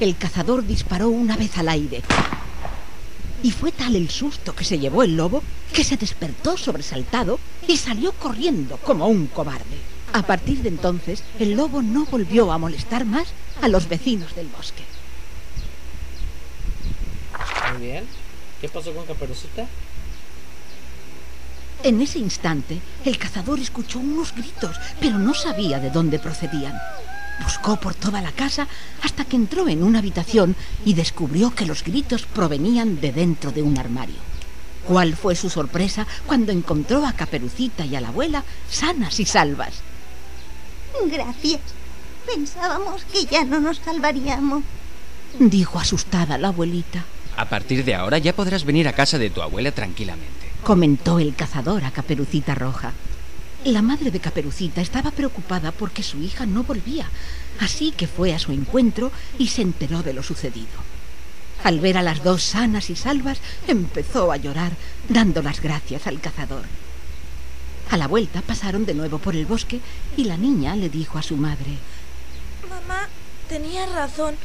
El 0.00 0.16
cazador 0.16 0.64
disparó 0.64 1.08
una 1.08 1.36
vez 1.36 1.58
al 1.58 1.68
aire. 1.68 2.02
Y 3.42 3.50
fue 3.50 3.72
tal 3.72 3.96
el 3.96 4.10
susto 4.10 4.54
que 4.54 4.64
se 4.64 4.78
llevó 4.78 5.02
el 5.02 5.16
lobo 5.16 5.42
que 5.72 5.82
se 5.82 5.96
despertó 5.96 6.56
sobresaltado 6.56 7.38
y 7.66 7.76
salió 7.76 8.12
corriendo 8.12 8.76
como 8.78 9.08
un 9.08 9.26
cobarde. 9.26 9.78
A 10.12 10.22
partir 10.22 10.62
de 10.62 10.68
entonces, 10.68 11.22
el 11.38 11.52
lobo 11.52 11.82
no 11.82 12.06
volvió 12.06 12.52
a 12.52 12.58
molestar 12.58 13.04
más 13.04 13.28
a 13.60 13.68
los 13.68 13.88
vecinos 13.88 14.34
del 14.34 14.46
bosque. 14.46 14.84
Muy 17.72 17.86
bien. 17.86 18.04
¿Qué 18.60 18.68
pasó 18.68 18.92
con 18.94 19.04
Caperucita? 19.04 19.66
En 21.82 22.00
ese 22.00 22.18
instante, 22.18 22.80
el 23.04 23.18
cazador 23.18 23.60
escuchó 23.60 23.98
unos 23.98 24.34
gritos, 24.34 24.76
pero 25.00 25.18
no 25.18 25.34
sabía 25.34 25.78
de 25.78 25.90
dónde 25.90 26.18
procedían. 26.18 26.74
Buscó 27.42 27.76
por 27.76 27.94
toda 27.94 28.20
la 28.20 28.32
casa 28.32 28.66
hasta 29.02 29.24
que 29.24 29.36
entró 29.36 29.68
en 29.68 29.82
una 29.82 30.00
habitación 30.00 30.56
y 30.84 30.94
descubrió 30.94 31.54
que 31.54 31.66
los 31.66 31.84
gritos 31.84 32.26
provenían 32.26 33.00
de 33.00 33.12
dentro 33.12 33.52
de 33.52 33.62
un 33.62 33.78
armario. 33.78 34.16
¿Cuál 34.86 35.14
fue 35.16 35.36
su 35.36 35.50
sorpresa 35.50 36.06
cuando 36.26 36.50
encontró 36.50 37.06
a 37.06 37.12
Caperucita 37.12 37.84
y 37.84 37.94
a 37.94 38.00
la 38.00 38.08
abuela 38.08 38.44
sanas 38.70 39.20
y 39.20 39.26
salvas? 39.26 39.82
Gracias. 41.10 41.60
Pensábamos 42.26 43.04
que 43.04 43.26
ya 43.26 43.44
no 43.44 43.60
nos 43.60 43.78
salvaríamos. 43.78 44.62
Dijo 45.38 45.78
asustada 45.78 46.38
la 46.38 46.48
abuelita. 46.48 47.04
A 47.36 47.48
partir 47.48 47.84
de 47.84 47.94
ahora 47.94 48.18
ya 48.18 48.32
podrás 48.32 48.64
venir 48.64 48.88
a 48.88 48.92
casa 48.92 49.18
de 49.18 49.30
tu 49.30 49.42
abuela 49.42 49.72
tranquilamente. 49.72 50.50
Comentó 50.64 51.18
el 51.18 51.34
cazador 51.34 51.84
a 51.84 51.90
Caperucita 51.90 52.54
Roja. 52.54 52.92
La 53.64 53.82
madre 53.82 54.12
de 54.12 54.20
Caperucita 54.20 54.80
estaba 54.80 55.10
preocupada 55.10 55.72
porque 55.72 56.04
su 56.04 56.22
hija 56.22 56.46
no 56.46 56.62
volvía, 56.62 57.10
así 57.58 57.90
que 57.90 58.06
fue 58.06 58.32
a 58.32 58.38
su 58.38 58.52
encuentro 58.52 59.10
y 59.36 59.48
se 59.48 59.62
enteró 59.62 60.02
de 60.02 60.12
lo 60.12 60.22
sucedido. 60.22 60.68
Al 61.64 61.80
ver 61.80 61.98
a 61.98 62.02
las 62.02 62.22
dos 62.22 62.42
sanas 62.42 62.88
y 62.88 62.94
salvas, 62.94 63.40
empezó 63.66 64.30
a 64.30 64.36
llorar, 64.36 64.72
dando 65.08 65.42
las 65.42 65.60
gracias 65.60 66.06
al 66.06 66.20
cazador. 66.20 66.64
A 67.90 67.96
la 67.96 68.06
vuelta 68.06 68.42
pasaron 68.42 68.86
de 68.86 68.94
nuevo 68.94 69.18
por 69.18 69.34
el 69.34 69.44
bosque 69.44 69.80
y 70.16 70.24
la 70.24 70.36
niña 70.36 70.76
le 70.76 70.88
dijo 70.88 71.18
a 71.18 71.22
su 71.22 71.36
madre, 71.36 71.78
Mamá, 72.68 73.08
tenías 73.48 73.90
razón. 73.92 74.36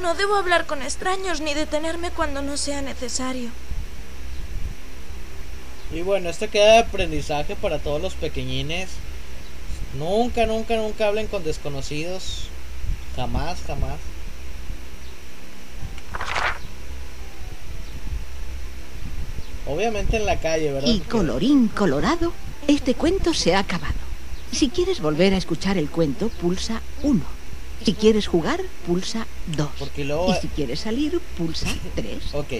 No 0.00 0.14
debo 0.14 0.36
hablar 0.36 0.66
con 0.66 0.80
extraños 0.82 1.40
ni 1.40 1.54
detenerme 1.54 2.10
cuando 2.12 2.40
no 2.40 2.56
sea 2.56 2.82
necesario. 2.82 3.50
Y 5.92 6.02
bueno, 6.02 6.28
esto 6.28 6.50
queda 6.50 6.72
de 6.72 6.78
aprendizaje 6.78 7.56
para 7.56 7.78
todos 7.78 8.02
los 8.02 8.14
pequeñines. 8.14 8.88
Nunca, 9.98 10.46
nunca, 10.46 10.76
nunca 10.76 11.06
hablen 11.06 11.26
con 11.28 11.44
desconocidos. 11.44 12.48
Jamás, 13.14 13.58
jamás. 13.66 13.98
Obviamente 19.66 20.16
en 20.16 20.26
la 20.26 20.38
calle, 20.38 20.72
¿verdad? 20.72 20.88
y 20.88 21.00
colorín 21.00 21.68
colorado, 21.68 22.32
este 22.68 22.94
cuento 22.94 23.34
se 23.34 23.54
ha 23.54 23.60
acabado. 23.60 23.94
Si 24.52 24.68
quieres 24.68 25.00
volver 25.00 25.34
a 25.34 25.36
escuchar 25.36 25.76
el 25.76 25.90
cuento, 25.90 26.28
pulsa 26.28 26.80
1. 27.02 27.20
Si 27.84 27.92
quieres 27.94 28.26
jugar, 28.28 28.60
pulsa 28.86 29.26
2. 29.56 29.68
Porque 29.78 30.04
luego... 30.04 30.32
Y 30.32 30.40
si 30.40 30.48
quieres 30.48 30.80
salir, 30.80 31.20
pulsa 31.36 31.68
3. 31.96 32.34
Ok. 32.34 32.52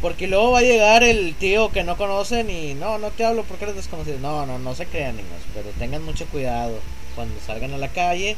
Porque 0.00 0.28
luego 0.28 0.52
va 0.52 0.60
a 0.60 0.62
llegar 0.62 1.02
el 1.02 1.34
tío 1.34 1.70
que 1.72 1.82
no 1.82 1.96
conocen 1.96 2.50
y 2.50 2.74
no, 2.74 2.98
no 2.98 3.10
te 3.10 3.24
hablo 3.24 3.42
porque 3.42 3.64
eres 3.64 3.76
desconocido. 3.76 4.18
No, 4.20 4.46
no, 4.46 4.58
no 4.58 4.74
se 4.74 4.86
crean 4.86 5.16
niños, 5.16 5.42
pero 5.54 5.70
tengan 5.78 6.04
mucho 6.04 6.26
cuidado 6.26 6.78
cuando 7.16 7.34
salgan 7.44 7.72
a 7.74 7.78
la 7.78 7.88
calle. 7.88 8.36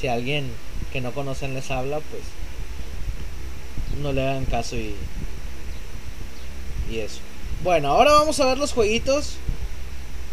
Si 0.00 0.08
alguien 0.08 0.50
que 0.92 1.02
no 1.02 1.12
conocen 1.12 1.52
les 1.52 1.70
habla, 1.70 2.00
pues 2.00 2.22
no 4.00 4.12
le 4.12 4.22
hagan 4.22 4.46
caso 4.46 4.76
y, 4.76 4.94
y 6.90 6.98
eso. 7.00 7.20
Bueno, 7.62 7.88
ahora 7.88 8.12
vamos 8.12 8.40
a 8.40 8.46
ver 8.46 8.58
los 8.58 8.72
jueguitos. 8.72 9.36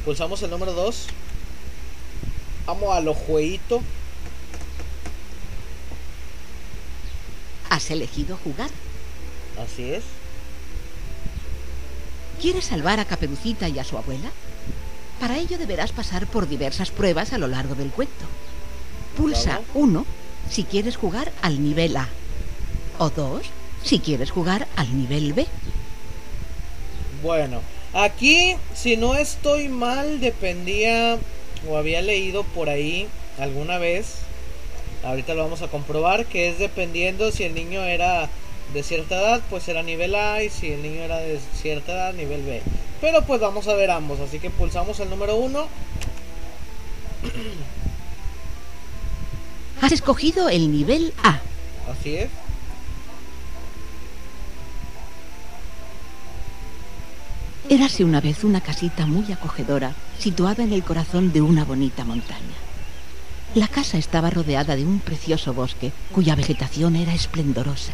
Pulsamos 0.06 0.42
el 0.42 0.52
número 0.52 0.72
2. 0.72 1.08
Vamos 2.66 2.96
a 2.96 3.02
los 3.02 3.18
jueguitos. 3.18 3.82
Has 7.70 7.92
elegido 7.92 8.38
jugar. 8.38 8.70
Así 9.62 9.92
es. 9.92 10.04
¿Quieres 12.42 12.66
salvar 12.66 13.00
a 13.00 13.06
Caperucita 13.06 13.70
y 13.70 13.78
a 13.78 13.84
su 13.84 13.98
abuela? 13.98 14.32
Para 15.20 15.38
ello 15.38 15.60
deberás 15.60 15.92
pasar 15.92 16.26
por 16.26 16.50
diversas 16.50 16.90
pruebas 16.90 17.34
a 17.34 17.38
lo 17.38 17.48
largo 17.48 17.76
del 17.76 17.92
cuento. 17.92 18.26
Pulsa 19.16 19.58
Claro. 19.58 19.64
1 19.76 20.06
si 20.50 20.64
quieres 20.64 20.98
jugar 20.98 21.32
al 21.44 21.64
nivel 21.64 21.96
A. 21.98 22.10
O 22.98 23.12
2 23.12 23.44
si 23.84 24.00
quieres 24.00 24.32
jugar 24.32 24.68
al 24.76 24.98
nivel 24.98 25.34
B. 25.34 25.46
Bueno, 27.22 27.62
aquí, 27.94 28.56
si 28.74 28.98
no 28.98 29.14
estoy 29.14 29.70
mal, 29.70 30.20
dependía 30.20 31.20
o 31.70 31.78
había 31.78 32.02
leído 32.02 32.44
por 32.44 32.70
ahí 32.70 33.08
alguna 33.38 33.78
vez. 33.78 34.16
Ahorita 35.04 35.36
lo 35.36 35.44
vamos 35.44 35.62
a 35.62 35.68
comprobar 35.68 36.26
que 36.26 36.50
es 36.50 36.58
dependiendo 36.58 37.32
si 37.32 37.44
el 37.44 37.54
niño 37.54 37.84
era 37.84 38.30
de 38.74 38.84
cierta 38.84 39.20
edad, 39.20 39.42
pues 39.50 39.68
era 39.68 39.84
nivel 39.84 40.16
A 40.16 40.44
y 40.44 40.50
si 40.50 40.72
el 40.72 40.82
niño 40.82 41.02
era 41.02 41.18
de 41.18 41.40
cierta 41.54 41.92
edad, 41.92 42.14
nivel 42.14 42.44
B. 42.44 42.62
Pero 43.00 43.26
pues 43.26 43.42
vamos 43.42 43.68
a 43.68 43.76
ver 43.76 43.92
ambos, 43.92 44.20
así 44.20 44.40
que 44.40 44.50
pulsamos 44.50 45.00
el 45.00 45.10
número 45.10 45.36
1. 45.36 45.68
Has 49.82 49.92
escogido 49.92 50.50
el 50.50 50.72
nivel 50.72 51.14
A. 51.24 51.40
Así 51.92 52.16
es. 52.16 52.30
Érase 57.70 58.04
una 58.04 58.22
vez 58.22 58.44
una 58.44 58.62
casita 58.62 59.06
muy 59.06 59.32
acogedora, 59.32 59.94
situada 60.20 60.64
en 60.64 60.74
el 60.74 60.84
corazón 60.84 61.32
de 61.32 61.42
una 61.42 61.64
bonita 61.64 62.04
montaña. 62.04 62.58
La 63.56 63.68
casa 63.68 63.98
estaba 63.98 64.30
rodeada 64.30 64.76
de 64.76 64.86
un 64.86 65.00
precioso 65.00 65.54
bosque, 65.54 65.92
cuya 66.12 66.36
vegetación 66.36 66.96
era 66.96 67.14
esplendorosa. 67.14 67.94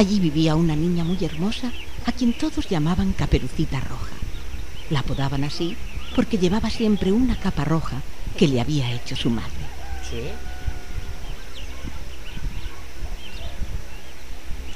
Allí 0.00 0.18
vivía 0.18 0.56
una 0.56 0.74
niña 0.74 1.04
muy 1.04 1.22
hermosa, 1.22 1.70
a 2.06 2.12
quien 2.12 2.32
todos 2.32 2.66
llamaban 2.70 3.12
Caperucita 3.12 3.80
Roja. 3.80 4.14
La 4.88 5.00
apodaban 5.00 5.44
así 5.44 5.76
porque 6.16 6.38
llevaba 6.38 6.70
siempre 6.70 7.12
una 7.12 7.38
capa 7.38 7.66
roja 7.66 8.00
que 8.38 8.48
le 8.48 8.62
había 8.62 8.90
hecho 8.92 9.14
su 9.14 9.28
madre. 9.28 9.50
Sí. 10.08 10.22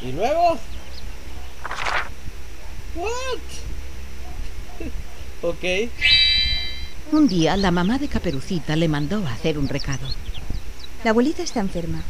Y 0.06 0.12
luego. 0.12 0.58
What? 2.94 3.40
ok. 5.50 5.64
Un 7.12 7.28
día 7.28 7.56
la 7.56 7.70
mamá 7.70 7.98
de 7.98 8.08
Caperucita 8.08 8.76
le 8.76 8.88
mandó 8.88 9.26
a 9.26 9.32
hacer 9.32 9.56
un 9.56 9.70
recado. 9.70 10.06
La 11.02 11.12
abuelita 11.12 11.42
está 11.42 11.60
enferma, 11.60 12.02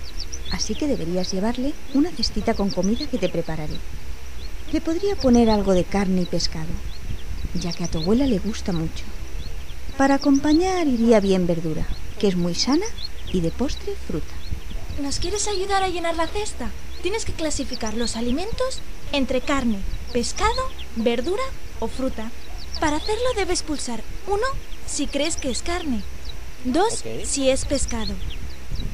así 0.51 0.75
que 0.75 0.87
deberías 0.87 1.33
llevarle 1.33 1.73
una 1.95 2.11
cestita 2.11 2.55
con 2.55 2.71
comida 2.71 3.07
que 3.07 3.19
te 3.19 3.29
prepararé. 3.29 3.77
Le 4.73 4.81
podría 4.81 5.17
poner 5.17 5.51
algo 5.51 5.73
de 5.73 5.85
carne 5.85 6.23
y 6.23 6.27
pescado, 6.27 6.71
ya 7.55 7.73
que 7.73 7.85
a 7.85 7.89
tu 7.89 7.99
abuela 7.99 8.27
le 8.27 8.39
gusta 8.39 8.73
mucho. 8.73 9.05
Para 9.97 10.17
acompañar 10.17 10.87
iría 10.87 11.21
bien 11.21 11.47
verdura, 11.47 11.87
que 12.19 12.29
es 12.29 12.37
muy 12.37 12.55
sana, 12.55 12.87
y 13.33 13.41
de 13.41 13.51
postre 13.51 13.95
fruta. 14.07 14.35
¿Nos 15.01 15.19
quieres 15.19 15.49
ayudar 15.49 15.83
a 15.83 15.89
llenar 15.89 16.17
la 16.17 16.29
cesta? 16.29 16.71
Tienes 17.03 17.25
que 17.25 17.33
clasificar 17.33 17.95
los 17.95 18.17
alimentos 18.17 18.81
entre 19.13 19.41
carne, 19.41 19.79
pescado, 20.13 20.71
verdura 20.97 21.43
o 21.81 21.89
fruta. 21.89 22.31
Para 22.81 22.97
hacerlo 22.97 23.25
debes 23.37 23.63
pulsar 23.63 24.03
1 24.27 24.41
si 24.87 25.07
crees 25.07 25.37
que 25.37 25.51
es 25.51 25.63
carne, 25.63 26.03
2 26.65 26.93
Ok. 26.93 27.25
si 27.25 27.49
es 27.51 27.65
pescado, 27.65 28.15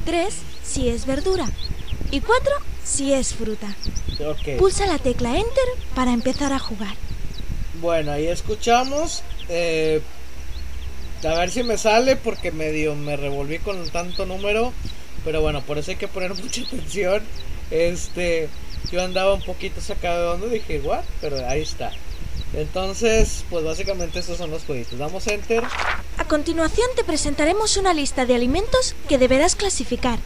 3 0.05 0.33
si 0.63 0.89
es 0.89 1.05
verdura 1.05 1.49
y 2.11 2.21
4 2.21 2.51
si 2.83 3.13
es 3.13 3.33
fruta. 3.33 3.67
Ok. 4.27 4.57
Pulsa 4.57 4.85
la 4.87 4.97
tecla 4.99 5.37
Enter 5.37 5.63
para 5.95 6.11
empezar 6.11 6.51
a 6.53 6.59
jugar. 6.59 6.95
Bueno, 7.79 8.11
ahí 8.11 8.27
escuchamos. 8.27 9.23
eh, 9.49 10.01
a 11.23 11.33
ver 11.35 11.51
si 11.51 11.61
me 11.63 11.77
sale 11.77 12.15
porque 12.15 12.51
medio 12.51 12.95
me 12.95 13.15
revolví 13.15 13.59
con 13.59 13.87
tanto 13.89 14.25
número. 14.25 14.73
Pero 15.23 15.41
bueno, 15.41 15.61
por 15.61 15.77
eso 15.77 15.91
hay 15.91 15.97
que 15.97 16.07
poner 16.07 16.33
mucha 16.43 16.61
atención. 16.63 17.23
Este, 17.69 18.49
yo 18.91 19.03
andaba 19.03 19.33
un 19.35 19.43
poquito 19.43 19.79
sacado 19.81 20.21
de 20.21 20.27
onda. 20.43 20.47
Dije, 20.53 20.79
what? 20.81 21.03
Pero 21.21 21.47
ahí 21.47 21.61
está. 21.61 21.91
Entonces, 22.53 23.45
pues 23.49 23.63
básicamente 23.63 24.19
estos 24.19 24.37
son 24.37 24.51
los 24.51 24.63
jueguitos. 24.63 24.99
Damos 24.99 25.25
enter. 25.27 25.63
A 26.17 26.25
continuación 26.25 26.87
te 26.95 27.03
presentaremos 27.03 27.77
una 27.77 27.93
lista 27.93 28.25
de 28.25 28.35
alimentos 28.35 28.95
que 29.07 29.17
deberás 29.17 29.55
clasificar. 29.55 30.19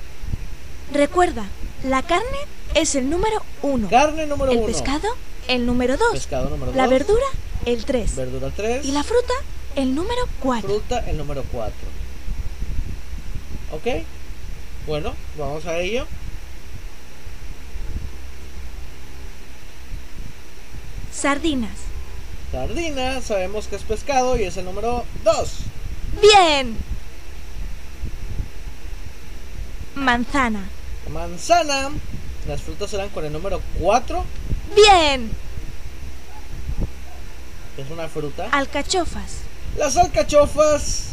Recuerda, 0.94 1.46
la 1.84 2.02
carne 2.04 2.38
es 2.74 2.96
el 2.96 3.10
número 3.10 3.42
1. 3.62 3.90
Carne 3.90 4.26
número 4.28 4.52
El 4.52 4.58
1. 4.60 4.68
pescado, 4.68 5.08
el 5.48 5.66
número 5.66 5.98
2. 5.98 6.12
Pescado 6.12 6.50
número 6.50 6.74
La 6.74 6.84
dos. 6.84 6.92
verdura, 6.92 7.26
el 7.66 7.86
3. 7.86 8.16
Verdura 8.16 8.52
3. 8.56 8.86
Y 8.86 8.92
la 8.92 9.04
fruta, 9.04 9.34
el 9.76 9.96
número 9.96 10.22
4. 10.42 10.70
fruta, 10.70 11.00
el 11.10 11.18
número 11.18 11.44
4. 11.52 11.74
Ok. 13.72 14.04
Bueno, 14.88 15.14
vamos 15.38 15.66
a 15.66 15.78
ello. 15.80 16.06
Sardinas. 21.12 21.72
Sardina, 22.52 23.22
sabemos 23.22 23.68
que 23.68 23.76
es 23.76 23.84
pescado 23.84 24.38
y 24.38 24.44
es 24.44 24.58
el 24.58 24.66
número 24.66 25.04
2. 25.24 25.50
Bien. 26.22 26.78
Manzana. 29.96 30.68
Manzana, 31.12 31.90
las 32.48 32.62
frutas 32.62 32.90
serán 32.90 33.10
con 33.10 33.26
el 33.26 33.32
número 33.34 33.62
4, 33.80 34.24
Bien. 34.76 35.32
es 37.78 37.90
una 37.92 38.08
fruta. 38.08 38.48
Alcachofas. 38.52 39.38
Las 39.78 39.98
alcachofas 39.98 41.10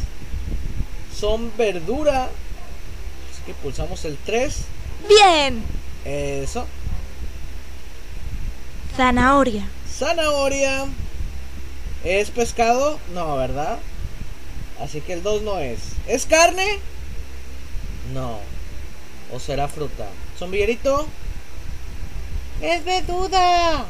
son 1.18 1.53
verdura. 1.57 2.25
Así 2.25 3.42
que 3.47 3.55
pulsamos 3.55 4.05
el 4.05 4.16
3. 4.25 4.57
Bien. 5.09 5.62
Eso. 6.05 6.66
Zanahoria. 8.97 9.66
Zanahoria. 9.90 10.87
¿Es 12.05 12.31
pescado? 12.31 12.99
No, 13.14 13.37
¿verdad? 13.37 13.79
Así 14.81 15.01
que 15.01 15.12
el 15.12 15.23
2 15.23 15.42
no 15.42 15.59
es. 15.59 15.79
¿Es 16.09 16.27
carne? 16.27 16.79
No. 18.12 18.38
¿O 19.33 19.40
será 19.40 19.66
fruta? 19.66 20.09
¿Sombrerito? 20.38 21.07
Es 22.61 22.85
verdura. 22.85 23.87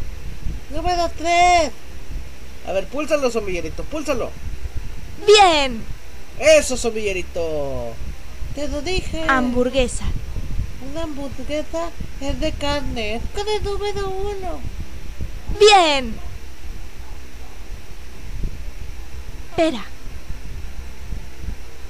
Número 0.70 1.10
3. 1.18 1.70
A 2.66 2.72
ver, 2.72 2.86
púlsalo, 2.86 3.30
sombrerito, 3.30 3.82
púlsalo. 3.84 4.30
Bien. 5.26 5.84
Eso, 6.38 6.76
sombrerito. 6.76 7.92
Te 8.54 8.68
lo 8.68 8.82
dije. 8.82 9.24
Hamburguesa. 9.28 10.04
Una 10.90 11.02
hamburguesa 11.02 11.90
es 12.20 12.40
de 12.40 12.52
carne. 12.52 13.16
Es 13.16 13.22
con 13.34 13.48
el 13.48 13.62
número 13.64 14.10
1. 14.10 14.60
Bien. 15.58 16.14
Pera. 19.56 19.84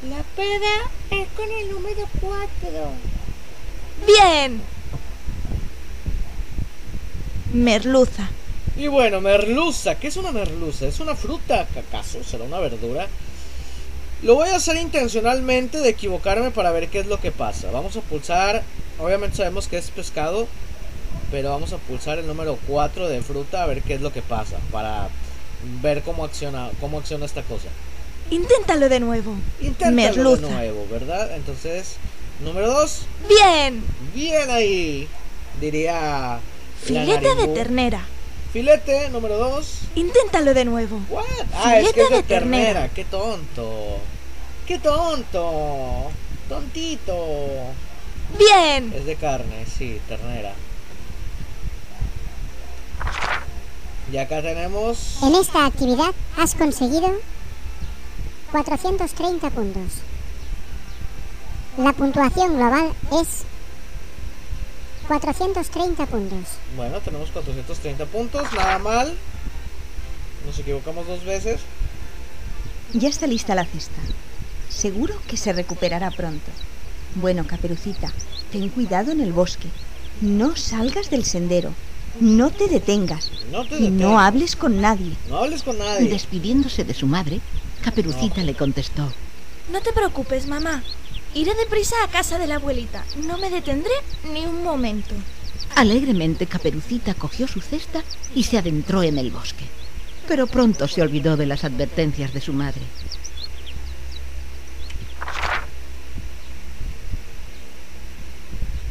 La 0.09 0.23
pera 0.35 0.91
es 1.11 1.29
con 1.37 1.49
el 1.51 1.71
número 1.71 2.09
4. 2.21 3.12
Bien. 4.07 4.61
Merluza. 7.53 8.29
Y 8.77 8.87
bueno, 8.89 9.21
merluza. 9.21 9.97
¿Qué 9.97 10.09
es 10.09 10.17
una 10.17 10.33
merluza? 10.33 10.87
¿Es 10.87 11.01
una 11.01 11.15
fruta? 11.15 11.67
¿Acaso 11.77 12.25
será 12.25 12.45
una 12.45 12.59
verdura? 12.59 13.07
Lo 14.23 14.37
voy 14.37 14.49
a 14.49 14.57
hacer 14.57 14.77
intencionalmente 14.77 15.79
de 15.79 15.91
equivocarme 15.91 16.51
para 16.51 16.71
ver 16.71 16.89
qué 16.89 17.01
es 17.01 17.07
lo 17.07 17.21
que 17.21 17.33
pasa. 17.33 17.71
Vamos 17.71 17.97
a 17.97 18.01
pulsar. 18.01 18.63
Obviamente 18.99 19.37
sabemos 19.37 19.69
que 19.69 19.79
es 19.79 19.91
pescado. 19.91 20.47
Pero 21.31 21.51
vamos 21.51 21.73
a 21.73 21.79
pulsar 21.79 22.19
el 22.19 22.27
número 22.27 22.59
4 22.69 23.09
de 23.09 23.23
fruta 23.23 23.63
a 23.63 23.67
ver 23.67 23.83
qué 23.83 23.95
es 23.95 24.01
lo 24.01 24.13
que 24.13 24.23
pasa. 24.23 24.59
Para 24.71 25.09
ver 25.83 26.03
cómo 26.03 26.25
acciona, 26.25 26.71
cómo 26.81 26.99
acciona 26.99 27.27
esta 27.27 27.43
cosa. 27.43 27.69
Inténtalo 28.31 28.89
de 28.89 29.01
nuevo. 29.01 29.35
Inténtalo 29.61 29.97
Merluza. 29.97 30.47
de 30.47 30.53
nuevo, 30.53 30.87
¿verdad? 30.91 31.35
Entonces, 31.37 31.97
número 32.43 32.71
2. 32.73 33.07
Bien. 33.29 33.83
Bien 34.15 34.51
ahí. 34.51 35.09
Diría. 35.61 36.41
Filete 36.83 37.35
de 37.35 37.49
ternera. 37.49 38.05
Filete 38.53 39.09
número 39.11 39.39
2. 39.39 39.79
Inténtalo 39.95 40.53
de 40.53 40.65
nuevo. 40.65 41.01
Ah, 41.55 41.79
es 41.79 41.93
que 41.93 42.03
es 42.03 42.11
de 42.11 42.17
de 42.17 42.23
ternera. 42.23 42.65
ternera. 42.65 42.89
Qué 42.95 43.05
tonto. 43.05 43.99
Qué 44.67 44.79
tonto. 44.79 46.11
Tontito. 46.49 47.27
Bien. 48.39 48.93
Es 48.95 49.07
de 49.07 49.17
carne, 49.17 49.67
sí, 49.67 50.01
ternera. 50.09 50.53
Y 54.13 54.19
acá 54.19 54.43
tenemos. 54.43 55.19
En 55.23 55.35
esta 55.35 55.65
actividad 55.65 56.13
has 56.37 56.55
conseguido 56.55 57.11
430 58.51 59.51
puntos. 59.51 60.03
La 61.79 61.93
puntuación 61.93 62.57
global 62.57 62.93
es 63.13 63.45
430 65.09 66.07
puntos. 66.07 66.39
Bueno, 66.77 66.99
tenemos 67.01 67.31
430 67.31 68.07
puntos, 68.07 68.43
nada 68.53 68.79
mal. 68.79 69.15
Nos 70.47 70.59
equivocamos 70.59 71.07
dos 71.07 71.25
veces. 71.25 71.61
Ya 72.93 73.09
está 73.09 73.27
lista 73.27 73.55
la 73.55 73.65
cesta. 73.65 74.01
Seguro 74.69 75.15
que 75.27 75.37
se 75.37 75.53
recuperará 75.53 76.11
pronto. 76.11 76.51
Bueno, 77.15 77.47
Caperucita, 77.47 78.13
ten 78.51 78.69
cuidado 78.69 79.13
en 79.13 79.21
el 79.21 79.33
bosque. 79.33 79.69
No 80.21 80.57
salgas 80.57 81.11
del 81.11 81.25
sendero. 81.25 81.73
No 82.21 82.51
te 82.51 82.69
detengas. 82.69 83.31
No 83.51 83.65
te 83.67 83.77
y 83.79 83.89
no 83.91 83.97
detengas. 84.09 84.27
hables 84.27 84.57
con 84.57 84.81
nadie. 84.81 85.13
No 85.29 85.39
hables 85.39 85.63
con 85.63 85.77
Y 85.77 85.79
nadie. 85.81 86.09
despidiéndose 86.11 86.85
de 86.85 86.95
su 86.95 87.07
madre, 87.07 87.41
Caperucita 87.83 88.43
le 88.43 88.55
contestó. 88.55 89.11
No 89.71 89.81
te 89.81 89.93
preocupes, 89.93 90.47
mamá. 90.47 90.83
Iré 91.35 91.55
deprisa 91.55 91.97
a 92.05 92.09
casa 92.09 92.39
de 92.39 92.47
la 92.47 92.57
abuelita. 92.57 93.05
No 93.27 93.39
me 93.39 93.49
detendré 93.51 93.93
ni 94.33 94.45
un 94.45 94.63
momento. 94.63 95.15
Alegremente 95.75 96.47
Caperucita 96.47 97.15
cogió 97.15 97.49
su 97.49 97.61
cesta 97.61 98.03
y 98.35 98.45
se 98.45 98.59
adentró 98.59 99.03
en 99.03 99.17
el 99.19 99.31
bosque. 99.31 99.65
Pero 100.29 100.47
pronto 100.47 100.87
se 100.89 101.03
olvidó 101.03 101.37
de 101.37 101.47
las 101.47 101.65
advertencias 101.65 102.33
de 102.35 102.41
su 102.41 102.53
madre. 102.53 102.83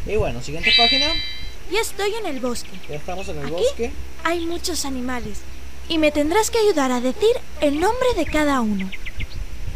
Y 0.07 0.15
bueno, 0.15 0.41
siguiente 0.41 0.71
página. 0.77 1.07
Ya 1.71 1.79
estoy 1.79 2.13
en 2.15 2.25
el 2.25 2.39
bosque. 2.39 2.71
Ya 2.89 2.95
estamos 2.95 3.27
en 3.29 3.37
el 3.37 3.45
Aquí 3.45 3.51
bosque. 3.53 3.91
hay 4.23 4.45
muchos 4.45 4.83
animales 4.85 5.39
y 5.87 5.97
me 5.97 6.11
tendrás 6.11 6.49
que 6.49 6.57
ayudar 6.57 6.91
a 6.91 6.99
decir 7.01 7.29
el 7.61 7.79
nombre 7.79 8.07
de 8.17 8.25
cada 8.25 8.59
uno. 8.61 8.89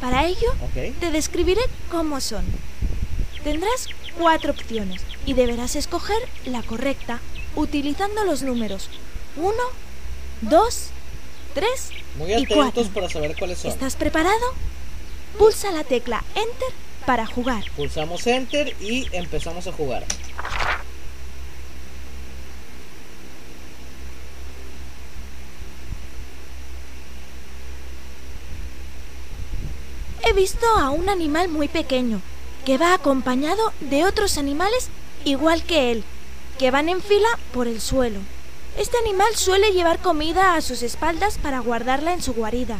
Para 0.06 0.28
ello, 0.28 0.54
te 1.00 1.10
describiré 1.10 1.62
cómo 1.90 2.22
son. 2.22 2.46
Tendrás 3.44 3.88
cuatro 4.20 4.52
opciones 4.52 5.02
y 5.26 5.34
deberás 5.34 5.76
escoger 5.76 6.20
la 6.46 6.62
correcta 6.62 7.22
utilizando 7.56 8.24
los 8.24 8.44
números 8.44 8.92
1, 9.36 9.52
2, 10.42 10.88
3 11.56 11.90
Muy 12.20 12.30
y 12.30 12.34
atentos 12.36 12.56
4. 12.56 12.94
para 12.94 13.10
saber 13.10 13.36
cuáles 13.36 13.58
son. 13.58 13.72
¿Estás 13.72 13.96
preparado? 13.96 14.46
Pulsa 15.40 15.72
la 15.72 15.84
tecla 15.84 16.24
Enter 16.36 16.74
para 17.08 17.26
jugar. 17.26 17.64
Pulsamos 17.76 18.28
Enter 18.28 18.76
y 18.80 19.08
empezamos 19.12 19.66
a 19.66 19.72
jugar. 19.72 20.06
Visto 30.36 30.68
a 30.78 30.90
un 30.90 31.10
animal 31.10 31.48
muy 31.50 31.68
pequeño 31.68 32.22
que 32.66 32.78
va 32.78 32.94
acompañado 32.94 33.74
de 33.80 34.06
otros 34.06 34.38
animales 34.38 34.90
igual 35.24 35.64
que 35.64 35.92
él, 35.92 36.04
que 36.60 36.72
van 36.72 36.90
en 36.90 37.02
fila 37.02 37.30
por 37.54 37.68
el 37.68 37.82
suelo. 37.82 38.20
Este 38.78 38.98
animal 38.98 39.34
suele 39.36 39.72
llevar 39.72 40.00
comida 40.00 40.56
a 40.56 40.62
sus 40.62 40.84
espaldas 40.84 41.38
para 41.38 41.60
guardarla 41.60 42.14
en 42.14 42.22
su 42.22 42.34
guarida. 42.34 42.78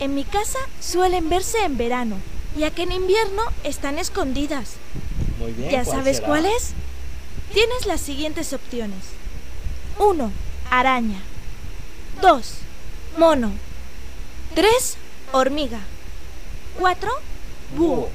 En 0.00 0.14
mi 0.14 0.24
casa 0.24 0.58
suelen 0.80 1.28
verse 1.28 1.62
en 1.64 1.76
verano, 1.76 2.16
ya 2.56 2.70
que 2.70 2.82
en 2.82 2.92
invierno 2.92 3.42
están 3.62 3.98
escondidas. 3.98 4.72
Muy 5.38 5.52
bien. 5.52 5.70
¿Ya 5.70 5.84
¿cuál 5.84 5.98
sabes 5.98 6.16
será? 6.16 6.28
cuál 6.28 6.46
es? 6.46 6.72
Tienes 7.52 7.86
las 7.86 8.00
siguientes 8.00 8.52
opciones. 8.52 9.04
1. 9.98 10.32
Araña. 10.70 11.20
2. 12.22 12.54
Mono. 13.18 13.52
3. 14.54 14.96
Hormiga. 15.32 15.80
4. 16.78 17.10
Búho. 17.76 18.10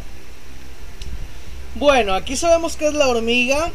Bueno, 1.76 2.15
aquí 2.15 2.36
sabemos 2.36 2.76
que 2.76 2.88
es 2.88 2.93
la 2.93 3.08
hormiga. 3.08 3.72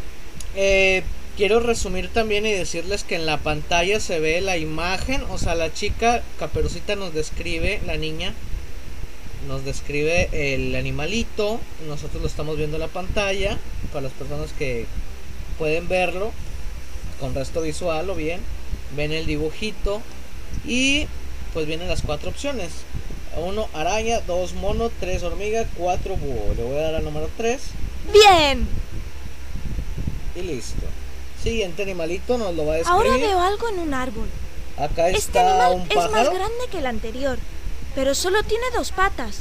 Eh, 0.56 1.02
quiero 1.36 1.60
resumir 1.60 2.08
también 2.08 2.44
y 2.46 2.52
decirles 2.52 3.04
que 3.04 3.14
en 3.14 3.26
la 3.26 3.38
pantalla 3.38 4.00
se 4.00 4.18
ve 4.18 4.40
la 4.40 4.56
imagen. 4.56 5.22
O 5.30 5.38
sea, 5.38 5.54
la 5.54 5.72
chica 5.72 6.22
Caperucita 6.38 6.96
nos 6.96 7.14
describe, 7.14 7.80
la 7.86 7.96
niña, 7.96 8.34
nos 9.46 9.64
describe 9.64 10.28
el 10.32 10.74
animalito. 10.74 11.60
Nosotros 11.86 12.22
lo 12.22 12.28
estamos 12.28 12.56
viendo 12.56 12.76
en 12.76 12.82
la 12.82 12.88
pantalla. 12.88 13.58
Para 13.92 14.02
las 14.02 14.12
personas 14.12 14.52
que 14.52 14.86
pueden 15.58 15.88
verlo 15.88 16.32
con 17.20 17.34
resto 17.34 17.62
visual 17.62 18.10
o 18.10 18.16
bien, 18.16 18.40
ven 18.96 19.12
el 19.12 19.26
dibujito. 19.26 20.02
Y 20.66 21.06
pues 21.52 21.66
vienen 21.66 21.88
las 21.88 22.02
cuatro 22.02 22.30
opciones. 22.30 22.70
Uno 23.36 23.68
araña, 23.72 24.20
dos 24.20 24.52
mono, 24.52 24.90
tres 25.00 25.22
hormiga, 25.22 25.66
cuatro 25.76 26.16
búho. 26.16 26.54
Le 26.54 26.62
voy 26.62 26.76
a 26.76 26.82
dar 26.82 26.94
al 26.96 27.04
número 27.04 27.30
3 27.36 27.60
Bien. 28.12 28.68
y 30.34 30.42
listo. 30.42 30.86
Siguiente 31.42 31.82
animalito 31.82 32.36
nos 32.38 32.54
lo 32.54 32.66
va 32.66 32.74
a 32.74 32.76
describir. 32.76 33.10
Ahora 33.10 33.16
veo 33.16 33.40
algo 33.40 33.68
en 33.68 33.78
un 33.78 33.94
árbol. 33.94 34.28
Acá 34.76 35.08
Este 35.08 35.18
está 35.18 35.48
animal 35.48 35.72
un 35.74 35.90
es 35.90 36.10
más 36.10 36.30
grande 36.30 36.66
que 36.70 36.78
el 36.78 36.86
anterior, 36.86 37.38
pero 37.94 38.14
solo 38.14 38.42
tiene 38.42 38.64
dos 38.74 38.92
patas. 38.92 39.40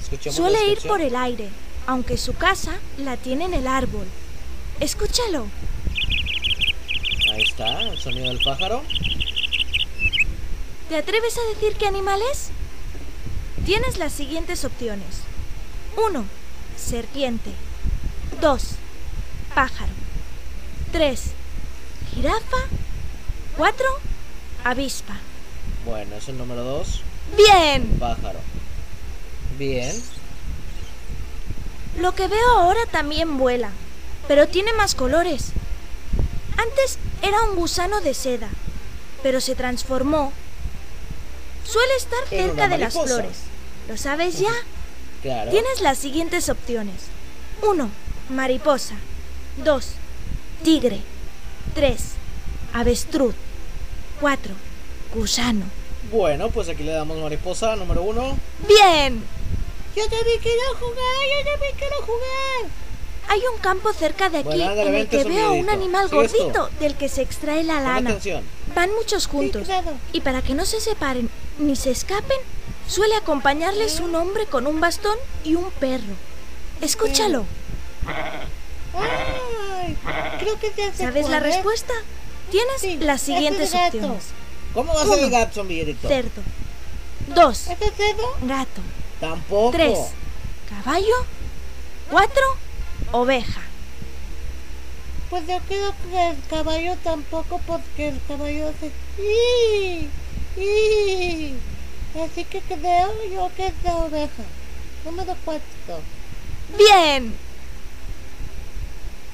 Escuchemos 0.00 0.36
Suele 0.36 0.66
ir 0.66 0.78
por 0.80 1.00
el 1.00 1.16
aire, 1.16 1.48
aunque 1.86 2.16
su 2.16 2.34
casa 2.34 2.78
la 2.98 3.16
tiene 3.16 3.46
en 3.46 3.54
el 3.54 3.66
árbol. 3.66 4.06
Escúchalo. 4.80 5.46
Ahí 7.32 7.42
está, 7.42 7.82
el 7.82 7.98
sonido 7.98 8.28
del 8.28 8.42
pájaro. 8.42 8.82
¿Te 10.88 10.96
atreves 10.96 11.36
a 11.38 11.54
decir 11.54 11.76
qué 11.76 11.86
animal 11.86 12.20
es? 12.32 12.50
Tienes 13.70 13.98
las 13.98 14.12
siguientes 14.12 14.64
opciones. 14.64 15.20
1. 15.96 16.24
Serpiente. 16.76 17.52
2. 18.40 18.62
Pájaro. 19.54 19.92
3. 20.90 21.22
Jirafa. 22.12 22.56
4. 23.56 23.86
Avispa. 24.64 25.16
Bueno, 25.84 26.16
es 26.16 26.28
el 26.28 26.38
número 26.38 26.64
2. 26.64 27.02
Bien. 27.36 27.96
Pájaro. 28.00 28.40
Bien. 29.56 30.02
Lo 31.96 32.12
que 32.16 32.26
veo 32.26 32.50
ahora 32.50 32.86
también 32.90 33.38
vuela, 33.38 33.70
pero 34.26 34.48
tiene 34.48 34.72
más 34.72 34.96
colores. 34.96 35.52
Antes 36.56 36.98
era 37.22 37.40
un 37.42 37.54
gusano 37.54 38.00
de 38.00 38.14
seda, 38.14 38.48
pero 39.22 39.40
se 39.40 39.54
transformó. 39.54 40.32
Suele 41.62 41.94
estar 41.94 42.26
cerca 42.28 42.66
de 42.66 42.78
las 42.78 42.94
flores. 42.94 43.49
¿Lo 43.90 43.96
sabes 43.96 44.38
ya? 44.38 44.52
Claro. 45.22 45.50
Tienes 45.50 45.82
las 45.82 45.98
siguientes 45.98 46.48
opciones. 46.48 46.94
1. 47.60 47.90
Mariposa. 48.30 48.94
2. 49.62 49.86
Tigre. 50.64 51.02
3. 51.74 52.00
Avestruz. 52.72 53.34
4. 54.18 54.54
Gusano. 55.14 55.66
Bueno, 56.10 56.48
pues 56.48 56.70
aquí 56.70 56.84
le 56.84 56.92
damos 56.92 57.18
mariposa 57.18 57.76
número 57.76 58.00
1. 58.00 58.38
Bien. 58.66 59.22
Yo 59.94 60.02
también 60.08 60.38
quiero 60.40 60.62
jugar, 60.78 60.96
yo 60.96 61.50
también 61.50 61.72
quiero 61.76 61.96
jugar. 62.06 62.70
Hay 63.28 63.40
un 63.54 63.60
campo 63.60 63.92
cerca 63.92 64.30
de 64.30 64.38
aquí 64.38 64.46
Bueno, 64.48 64.70
ándale, 64.70 64.88
en 64.88 64.94
el 64.96 65.08
que 65.08 65.24
veo 65.24 65.48
a 65.48 65.52
un 65.52 65.68
animal 65.68 66.08
gordito 66.08 66.70
del 66.80 66.94
que 66.94 67.10
se 67.10 67.20
extrae 67.20 67.62
la 67.62 67.82
lana. 67.82 68.08
atención. 68.08 68.42
Van 68.74 68.90
muchos 68.94 69.26
juntos. 69.26 69.64
claro. 69.66 69.92
Y 70.14 70.22
para 70.22 70.40
que 70.40 70.54
no 70.54 70.64
se 70.64 70.80
separen 70.80 71.28
ni 71.58 71.76
se 71.76 71.90
escapen, 71.90 72.38
suele 72.90 73.14
acompañarles 73.16 74.00
un 74.00 74.14
hombre 74.16 74.46
con 74.46 74.66
un 74.66 74.80
bastón 74.80 75.16
y 75.44 75.54
un 75.54 75.70
perro. 75.70 76.14
Escúchalo. 76.80 77.44
Ay, 78.94 79.96
creo 80.40 80.58
que 80.58 80.72
ya 80.76 80.92
sé 80.92 81.04
¿Sabes 81.04 81.28
la 81.28 81.40
respuesta? 81.40 81.94
Tienes 82.50 82.80
Sí, 82.80 82.98
las 82.98 83.20
siguientes 83.22 83.72
opciones. 83.74 84.24
¿Cómo 84.74 84.92
va 84.92 85.02
a 85.02 85.06
ser 85.06 85.18
el 85.20 85.30
gato, 85.30 85.54
zombierito? 85.54 86.08
Cerdo. 86.08 86.42
2. 87.28 87.58
¿Ese 87.68 87.84
es 87.84 87.92
cerdo? 87.96 88.36
Gato. 88.42 88.80
Tampoco. 89.20 89.70
3. 89.72 89.98
Caballo. 90.68 91.14
4. 92.10 92.42
Oveja. 93.12 93.60
Pues 95.28 95.46
yo 95.46 95.58
creo 95.68 95.94
que 96.10 96.30
el 96.30 96.36
caballo 96.48 96.96
tampoco, 97.04 97.60
porque 97.66 98.08
el 98.08 98.20
caballo 98.26 98.68
hace... 98.68 98.90
"Ii, 99.20 100.08
ii". 100.56 101.56
Así 102.14 102.44
que 102.44 102.60
creo 102.60 103.12
yo 103.32 103.50
que 103.56 103.68
es 103.68 103.72
la 103.84 103.96
oveja. 103.96 104.42
Número 105.04 105.34
4. 105.44 105.62
Bien. 106.76 107.34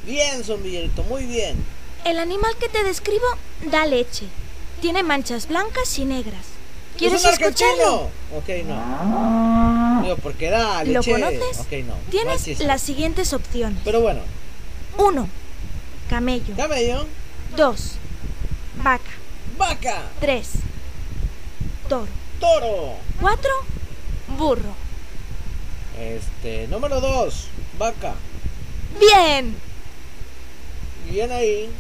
Bien, 0.05 0.45
zombierito, 0.45 1.03
muy 1.05 1.25
bien. 1.25 1.57
El 2.05 2.19
animal 2.19 2.55
que 2.61 2.69
te 2.69 2.85
describo 2.85 3.27
da 3.71 3.87
leche, 3.87 4.27
Tiene 4.81 5.03
manchas 5.03 5.49
blancas 5.49 5.99
y 5.99 6.05
negras. 6.05 6.45
¿Es 6.45 6.99
¿Quieres 6.99 7.25
un 7.25 7.31
escucharlo? 7.31 8.11
Ok, 8.37 8.49
no. 8.67 10.03
Digo, 10.03 10.17
porque 10.23 10.51
da 10.51 10.85
¿Lo 10.85 11.01
leche. 11.01 11.13
conoces? 11.13 11.61
Ok, 11.61 11.73
no. 11.87 11.95
Tienes 12.11 12.61
las 12.61 12.83
siguientes 12.83 13.33
opciones. 13.33 13.81
Pero 13.85 14.01
bueno. 14.03 14.21
1. 14.99 15.29
Camello. 16.09 16.55
Camello. 16.57 17.07
2. 17.57 17.93
Vaca. 18.83 19.03
Vaca. 19.59 20.03
3. 20.21 20.49
Toro. 21.89 22.26
Toro. 22.41 22.95
4. 23.21 23.51
Burro. 24.39 24.75
Este, 25.99 26.67
número 26.69 27.01
2. 27.01 27.49
Vaca. 27.79 28.15
¡Bien! 29.01 29.57
Bien 31.11 31.33
ahí. 31.33 31.71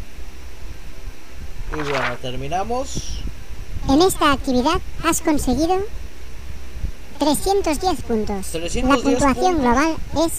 Y 1.72 1.76
bueno, 1.76 2.16
terminamos. 2.22 3.18
En 3.88 4.02
esta 4.02 4.32
actividad 4.32 4.80
has 5.04 5.20
conseguido 5.20 5.78
310 7.18 8.02
puntos. 8.02 8.46
310 8.52 8.84
La 8.84 8.96
puntuación 8.96 9.56
puntos. 9.56 9.62
global 9.62 9.96
es 10.26 10.32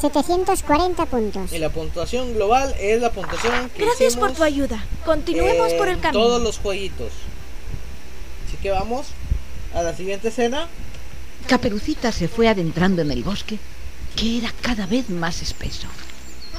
740 0.00 1.06
puntos. 1.06 1.52
Y 1.52 1.58
la 1.58 1.70
puntuación 1.70 2.34
global 2.34 2.74
es 2.78 3.00
la 3.00 3.10
puntuación 3.10 3.70
que 3.70 3.84
Gracias 3.84 4.16
por 4.16 4.32
tu 4.32 4.42
ayuda. 4.42 4.84
Continuemos 5.04 5.72
por 5.74 5.88
el 5.88 6.00
camino. 6.00 6.22
todos 6.22 6.42
los 6.42 6.58
jueguitos. 6.58 7.12
Así 8.56 8.62
que 8.62 8.70
vamos 8.70 9.08
a 9.74 9.82
la 9.82 9.94
siguiente 9.94 10.28
escena. 10.28 10.66
Caperucita 11.46 12.10
se 12.10 12.26
fue 12.26 12.48
adentrando 12.48 13.02
en 13.02 13.10
el 13.10 13.22
bosque, 13.22 13.58
que 14.16 14.38
era 14.38 14.50
cada 14.62 14.86
vez 14.86 15.10
más 15.10 15.42
espeso. 15.42 15.86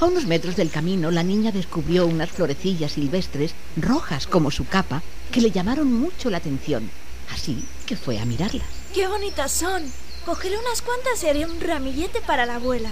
A 0.00 0.04
unos 0.04 0.26
metros 0.26 0.54
del 0.54 0.70
camino, 0.70 1.10
la 1.10 1.24
niña 1.24 1.50
descubrió 1.50 2.06
unas 2.06 2.30
florecillas 2.30 2.92
silvestres, 2.92 3.52
rojas 3.76 4.28
como 4.28 4.52
su 4.52 4.64
capa, 4.64 5.02
que 5.32 5.40
le 5.40 5.50
llamaron 5.50 5.92
mucho 5.92 6.30
la 6.30 6.36
atención. 6.36 6.88
Así 7.34 7.64
que 7.84 7.96
fue 7.96 8.20
a 8.20 8.24
mirarlas. 8.24 8.68
¡Qué 8.94 9.08
bonitas 9.08 9.50
son! 9.50 9.82
Cogeré 10.24 10.56
unas 10.56 10.82
cuantas 10.82 11.20
y 11.24 11.26
haré 11.26 11.46
un 11.46 11.60
ramillete 11.60 12.20
para 12.20 12.46
la 12.46 12.56
abuela. 12.56 12.90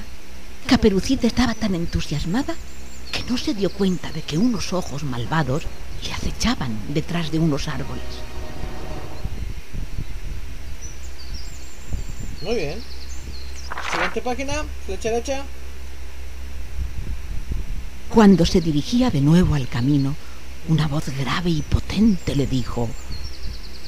Caperucita 0.67 1.29
estaba 1.29 1.55
tan 1.55 1.77
entusiasmada 1.77 2.57
que 3.13 3.23
no 3.31 3.39
se 3.39 3.55
dio 3.55 3.71
cuenta 3.71 4.11
de 4.11 4.23
que 4.23 4.37
unos 4.37 4.73
ojos 4.73 5.05
malvados 5.05 5.63
le 6.03 6.13
acechaban 6.13 6.77
detrás 6.93 7.31
de 7.31 7.39
unos 7.39 7.69
árboles. 7.69 8.03
Muy 12.47 12.55
bien. 12.55 12.81
Siguiente 13.91 14.21
página, 14.23 14.53
flecha 14.87 15.11
derecha. 15.11 15.43
Cuando 18.09 18.47
se 18.47 18.61
dirigía 18.61 19.11
de 19.11 19.21
nuevo 19.21 19.57
al 19.57 19.67
camino, 19.67 20.15
una 20.69 20.87
voz 20.87 21.09
grave 21.19 21.51
y 21.51 21.63
potente 21.63 22.37
le 22.37 22.47
dijo, 22.47 22.89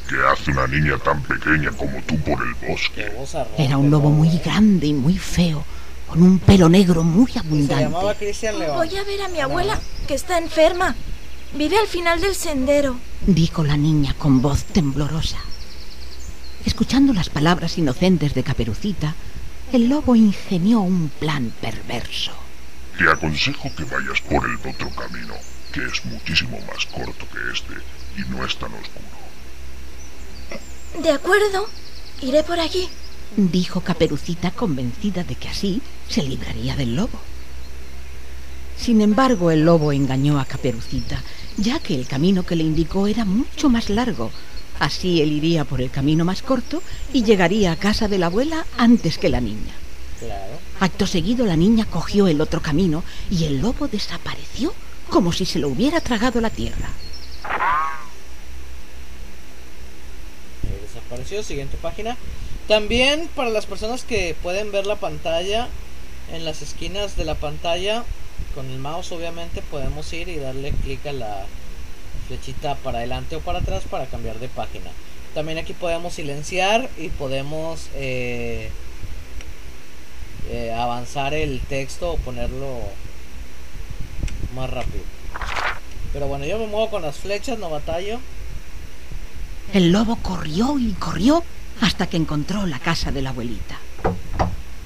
¿Qué 0.09 0.16
hace 0.27 0.51
una 0.51 0.66
niña 0.66 0.99
tan 0.99 1.23
pequeña 1.23 1.71
como 1.71 2.03
tú 2.03 2.18
por 2.18 2.42
el 2.42 2.68
bosque? 2.68 3.12
era 3.57 3.79
un 3.79 3.92
lobo 3.92 4.11
muy 4.11 4.37
grande 4.38 4.88
y 4.88 4.92
muy 4.92 5.16
feo, 5.16 5.64
con 6.09 6.21
un 6.21 6.40
pelo 6.40 6.68
negro 6.68 7.05
muy 7.05 7.31
abundante. 7.37 7.87
Voy 7.87 8.97
a 8.97 9.05
ver 9.05 9.23
a 9.23 9.29
mi 9.29 9.38
abuela, 9.38 9.79
que 10.09 10.14
está 10.14 10.37
enferma. 10.37 10.97
Vive 11.55 11.79
al 11.79 11.87
final 11.87 12.21
del 12.21 12.35
sendero. 12.35 12.99
dijo 13.25 13.62
la 13.62 13.77
niña 13.77 14.14
con 14.18 14.42
voz 14.42 14.64
temblorosa. 14.64 15.38
Escuchando 16.64 17.12
las 17.12 17.29
palabras 17.29 17.79
inocentes 17.79 18.35
de 18.35 18.42
Caperucita, 18.42 19.14
el 19.73 19.88
lobo 19.88 20.16
ingenió 20.16 20.81
un 20.81 21.09
plan 21.09 21.53
perverso. 21.61 22.33
Te 22.97 23.09
aconsejo 23.09 23.75
que 23.77 23.85
vayas 23.85 24.21
por 24.23 24.44
el 24.44 24.57
otro 24.57 24.90
camino, 24.90 25.35
que 25.73 25.85
es 25.85 26.05
muchísimo 26.05 26.59
más 26.66 26.87
corto 26.87 27.27
que 27.33 27.53
este 27.53 27.75
y 28.16 28.31
no 28.31 28.44
es 28.44 28.57
tan 28.57 28.73
oscuro. 28.73 29.18
De 31.03 31.11
acuerdo, 31.11 31.68
iré 32.23 32.42
por 32.42 32.59
allí. 32.59 32.88
dijo 33.37 33.83
Caperucita 33.83 34.51
convencida 34.51 35.23
de 35.23 35.35
que 35.35 35.49
así 35.49 35.83
se 36.09 36.23
libraría 36.23 36.75
del 36.75 36.97
lobo. 36.97 37.21
Sin 38.77 39.01
embargo, 39.01 39.51
el 39.51 39.64
lobo 39.64 39.92
engañó 39.92 40.40
a 40.40 40.44
Caperucita, 40.44 41.23
ya 41.57 41.79
que 41.79 41.94
el 41.94 42.07
camino 42.07 42.44
que 42.44 42.57
le 42.57 42.64
indicó 42.64 43.07
era 43.07 43.25
mucho 43.25 43.68
más 43.68 43.90
largo. 43.90 44.31
Así 44.79 45.21
él 45.23 45.33
iría 45.33 45.64
por 45.64 45.81
el 45.81 45.91
camino 45.91 46.25
más 46.25 46.43
corto 46.43 46.83
y 47.12 47.25
llegaría 47.25 47.73
a 47.73 47.77
casa 47.77 48.09
de 48.09 48.19
la 48.19 48.27
abuela 48.27 48.64
antes 48.77 49.19
que 49.19 49.29
la 49.29 49.41
niña. 49.41 49.75
Claro. 50.19 50.59
Acto 50.81 51.07
seguido 51.07 51.47
la 51.47 51.57
niña 51.57 51.85
cogió 51.85 52.29
el 52.29 52.41
otro 52.41 52.61
camino 52.61 53.05
y 53.31 53.45
el 53.45 53.61
lobo 53.61 53.88
desapareció 53.88 54.73
como 55.09 55.33
si 55.33 55.45
se 55.45 55.59
lo 55.59 55.69
hubiera 55.69 56.01
tragado 56.01 56.41
la 56.41 56.51
tierra. 56.51 56.88
Eh, 60.64 60.81
desapareció. 60.83 61.43
Siguiente 61.43 61.77
página. 61.81 62.17
También 62.67 63.29
para 63.35 63.51
las 63.51 63.67
personas 63.67 64.05
que 64.05 64.37
pueden 64.43 64.71
ver 64.73 64.87
la 64.87 64.97
pantalla, 64.97 65.69
en 66.33 66.45
las 66.45 66.61
esquinas 66.62 67.17
de 67.17 67.25
la 67.25 67.35
pantalla, 67.35 68.05
con 68.55 68.71
el 68.71 68.79
mouse 68.79 69.12
obviamente 69.12 69.62
podemos 69.62 70.12
ir 70.12 70.29
y 70.29 70.37
darle 70.37 70.73
clic 70.73 71.07
a 71.07 71.12
la 71.12 71.47
flechita 72.29 72.77
para 72.77 72.99
adelante 72.99 73.35
o 73.37 73.41
para 73.41 73.59
atrás 73.59 73.83
para 73.91 74.07
cambiar 74.07 74.38
de 74.38 74.49
página. 74.49 74.91
También 75.35 75.59
aquí 75.59 75.73
podemos 75.73 76.14
silenciar 76.14 76.88
y 76.97 77.09
podemos 77.09 77.88
eh, 77.95 78.71
eh, 80.51 80.73
avanzar 80.73 81.35
el 81.35 81.61
texto 81.61 82.12
o 82.12 82.17
ponerlo 82.19 82.79
más 84.55 84.71
rápido. 84.71 85.03
Pero 86.12 86.27
bueno, 86.29 86.45
yo 86.45 86.59
me 86.59 86.67
muevo 86.67 86.88
con 86.91 87.03
las 87.03 87.17
flechas, 87.17 87.59
no 87.59 87.69
batallo. 87.71 88.21
El 89.75 89.93
lobo 89.93 90.17
corrió 90.17 90.79
y 90.79 90.93
corrió 90.93 91.45
hasta 91.81 92.07
que 92.07 92.17
encontró 92.17 92.67
la 92.67 92.79
casa 92.79 93.12
de 93.12 93.21
la 93.23 93.31
abuelita. 93.31 93.79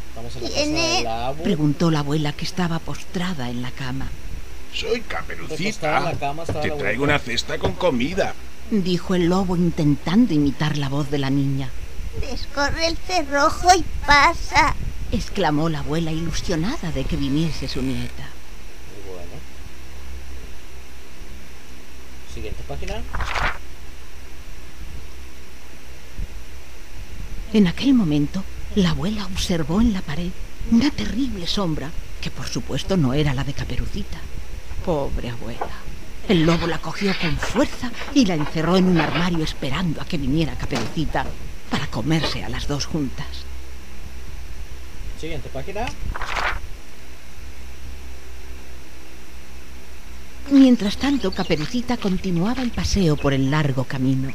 Estamos 0.09 0.37
en 0.37 0.43
la 0.43 0.49
casa 0.49 0.63
Tiene- 0.63 0.97
de 0.99 1.03
la 1.05 1.27
abu. 1.29 1.43
Preguntó 1.45 1.91
la 1.91 2.01
abuela 2.01 2.33
que 2.33 2.45
estaba 2.45 2.79
postrada 2.81 3.49
en 3.51 3.63
la 3.63 3.71
cama. 3.71 4.11
Soy 4.73 5.01
Caperucita. 5.03 6.01
la 6.01 6.13
cama 6.15 6.43
estaba 6.43 6.63
Te 6.63 6.69
la 6.69 6.77
traigo 6.77 7.05
una 7.05 7.19
cesta 7.19 7.59
con 7.59 7.73
comida. 7.75 8.35
Dijo 8.71 9.15
el 9.15 9.27
lobo 9.27 9.57
intentando 9.57 10.33
imitar 10.33 10.79
la 10.79 10.89
voz 10.89 11.11
de 11.11 11.19
la 11.19 11.31
niña. 11.31 11.71
Descorre 12.21 12.87
el 12.87 12.97
cerrojo 12.97 13.69
y 13.77 13.85
pasa. 14.07 14.75
Exclamó 15.11 15.69
la 15.69 15.81
abuela 15.81 16.11
ilusionada 16.11 16.91
de 16.91 17.05
que 17.05 17.17
viniese 17.17 17.69
su 17.69 17.83
nieta. 17.83 18.29
Muy 18.95 19.15
bueno. 19.15 19.33
Siguiente 22.33 22.63
página. 22.67 23.03
En 27.53 27.67
aquel 27.67 27.93
momento, 27.93 28.43
la 28.75 28.91
abuela 28.91 29.27
observó 29.27 29.83
en 29.83 29.93
la 29.93 30.01
pared 30.01 30.31
una 30.71 30.91
terrible 30.91 31.47
sombra 31.47 31.91
que 32.23 32.31
por 32.31 32.49
supuesto 32.49 32.97
no 32.97 33.13
era 33.13 33.35
la 33.35 33.45
de 33.45 33.53
Caperucita. 33.53 34.19
Pobre 34.85 35.31
abuela. 35.31 35.71
El 36.29 36.45
lobo 36.45 36.67
la 36.67 36.79
cogió 36.79 37.13
con 37.21 37.37
fuerza 37.37 37.91
y 38.15 38.27
la 38.27 38.35
encerró 38.35 38.77
en 38.77 38.87
un 38.87 38.99
armario 38.99 39.45
esperando 39.45 40.01
a 40.01 40.05
que 40.05 40.19
viniera 40.19 40.57
Caperucita 40.57 41.25
para 41.71 41.87
comerse 41.87 42.45
a 42.45 42.49
las 42.49 42.67
dos 42.67 42.87
juntas. 42.87 43.27
Siguiente 45.21 45.49
página. 45.49 45.87
Mientras 50.51 50.97
tanto, 50.97 51.33
Caperucita 51.33 51.97
continuaba 51.97 52.63
el 52.63 52.71
paseo 52.71 53.17
por 53.17 53.33
el 53.33 53.51
largo 53.51 53.85
camino. 53.85 54.33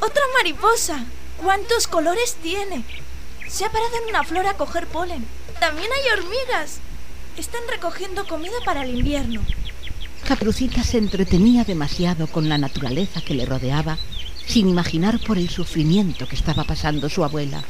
¡Otra 0.00 0.22
mariposa! 0.36 1.04
¿Cuántos 1.36 1.88
colores 1.88 2.36
tiene? 2.42 2.84
Se 3.48 3.64
ha 3.64 3.70
parado 3.70 3.96
en 4.02 4.10
una 4.10 4.24
flor 4.24 4.46
a 4.46 4.54
coger 4.54 4.86
polen. 4.86 5.26
También 5.58 5.88
hay 5.92 6.18
hormigas. 6.18 6.78
Están 7.36 7.62
recogiendo 7.68 8.26
comida 8.26 8.56
para 8.64 8.82
el 8.82 8.96
invierno. 8.98 9.42
Caperucita 10.26 10.82
se 10.82 10.98
entretenía 10.98 11.64
demasiado 11.64 12.26
con 12.26 12.48
la 12.48 12.58
naturaleza 12.58 13.20
que 13.20 13.34
le 13.34 13.46
rodeaba, 13.46 13.98
sin 14.46 14.68
imaginar 14.68 15.20
por 15.20 15.38
el 15.38 15.48
sufrimiento 15.48 16.26
que 16.28 16.36
estaba 16.36 16.64
pasando 16.64 17.08
su 17.08 17.24
abuela. 17.24 17.62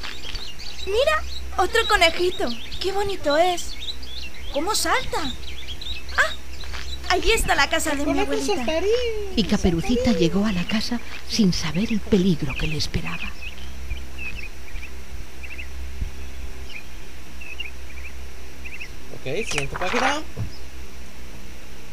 ¡Mira! 0.86 1.22
¡Otro 1.56 1.80
conejito! 1.88 2.48
¡Qué 2.80 2.92
bonito 2.92 3.36
es! 3.36 3.74
¿Cómo 4.52 4.74
salta? 4.74 5.32
¡Ah! 6.16 6.34
Allí 7.10 7.32
está 7.32 7.54
la 7.54 7.68
casa 7.68 7.94
de 7.94 8.06
mi 8.06 8.18
abuelita. 8.18 8.66
Y 9.36 9.44
Caperucita 9.44 10.12
llegó 10.12 10.44
a 10.44 10.52
la 10.52 10.66
casa 10.66 11.00
sin 11.28 11.52
saber 11.52 11.92
el 11.92 12.00
peligro 12.00 12.54
que 12.54 12.66
le 12.66 12.76
esperaba. 12.76 13.32
Ok, 19.14 19.46
siguiente 19.48 19.76
página. 19.78 20.22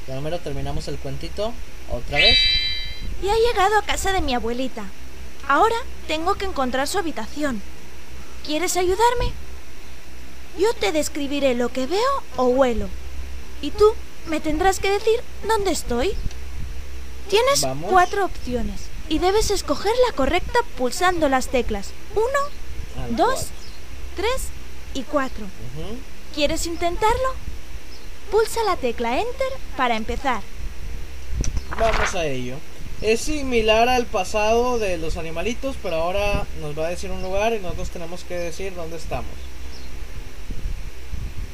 Ya 0.07 0.15
número 0.15 0.39
terminamos 0.39 0.87
el 0.87 0.97
cuentito. 0.97 1.53
Otra 1.91 2.17
vez. 2.17 2.37
Y 3.23 3.29
ha 3.29 3.35
llegado 3.35 3.77
a 3.77 3.81
casa 3.83 4.11
de 4.11 4.21
mi 4.21 4.33
abuelita. 4.33 4.83
Ahora 5.47 5.75
tengo 6.07 6.35
que 6.35 6.45
encontrar 6.45 6.87
su 6.87 6.97
habitación. 6.97 7.61
¿Quieres 8.45 8.77
ayudarme? 8.77 9.31
Yo 10.57 10.73
te 10.73 10.91
describiré 10.91 11.53
lo 11.55 11.69
que 11.69 11.87
veo 11.87 12.23
o 12.37 12.45
huelo. 12.45 12.89
Y 13.61 13.71
tú 13.71 13.93
me 14.27 14.39
tendrás 14.39 14.79
que 14.79 14.91
decir 14.91 15.21
dónde 15.47 15.71
estoy. 15.71 16.13
Tienes 17.29 17.61
Vamos. 17.61 17.89
cuatro 17.91 18.25
opciones 18.25 18.81
y 19.09 19.19
debes 19.19 19.49
escoger 19.51 19.93
la 20.07 20.15
correcta 20.15 20.59
pulsando 20.77 21.27
las 21.29 21.47
teclas 21.47 21.89
1, 22.15 23.03
Al 23.03 23.15
2, 23.15 23.27
cuatro. 23.27 23.47
3 24.15 24.31
y 24.93 25.03
4. 25.03 25.45
Ujú. 25.45 25.97
¿Quieres 26.35 26.65
intentarlo? 26.67 27.33
Pulsa 28.31 28.63
la 28.63 28.75
tecla 28.75 29.19
Enter 29.19 29.51
para 29.77 29.95
empezar. 29.95 30.41
Vamos 31.79 32.15
a 32.15 32.25
ello. 32.25 32.55
Es 33.01 33.21
similar 33.21 33.89
al 33.89 34.05
pasado 34.05 34.79
de 34.79 34.97
los 34.97 35.17
animalitos, 35.17 35.75
pero 35.83 35.97
ahora 35.97 36.45
nos 36.61 36.77
va 36.77 36.87
a 36.87 36.89
decir 36.89 37.11
un 37.11 37.21
lugar 37.21 37.53
y 37.53 37.59
nosotros 37.59 37.89
tenemos 37.89 38.23
que 38.23 38.35
decir 38.35 38.73
dónde 38.73 38.97
estamos. 38.97 39.31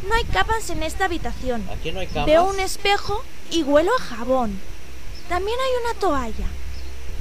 No 0.08 0.16
hay 0.16 0.24
camas 0.26 0.70
en 0.70 0.84
esta 0.84 1.06
habitación. 1.06 1.68
Aquí 1.72 1.92
no 1.92 2.00
hay 2.00 2.08
camas. 2.08 2.26
Veo 2.26 2.46
un 2.46 2.60
espejo 2.60 3.24
y 3.50 3.64
huelo 3.64 3.92
a 3.98 4.02
jabón. 4.02 4.60
También 5.30 5.58
hay 5.60 5.92
una 5.92 6.00
toalla. 6.00 6.48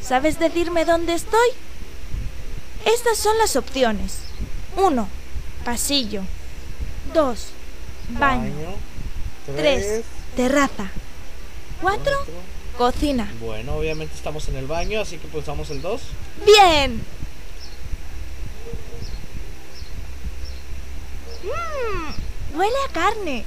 ¿Sabes 0.03 0.39
decirme 0.39 0.85
dónde 0.85 1.15
estoy? 1.15 1.49
Estas 2.85 3.19
son 3.19 3.37
las 3.39 3.57
opciones. 3.57 4.19
1. 4.77 5.09
Pasillo. 5.65 6.23
2. 7.13 7.47
Baño. 8.11 8.53
3. 9.57 9.83
tres, 9.83 10.05
Terraza. 10.37 10.91
4. 11.81 12.03
cuatro. 12.03 12.13
Cocina. 12.79 13.31
Bueno, 13.41 13.77
obviamente 13.77 14.15
estamos 14.15 14.49
en 14.49 14.57
el 14.57 14.67
baño, 14.67 15.01
así 15.01 15.19
que 15.19 15.29
pulsamos 15.29 15.69
el 15.71 15.83
2. 15.83 16.01
Bien. 16.47 17.03
Mmm, 21.45 22.57
huele 22.59 22.75
a 22.89 22.93
carne. 22.93 23.45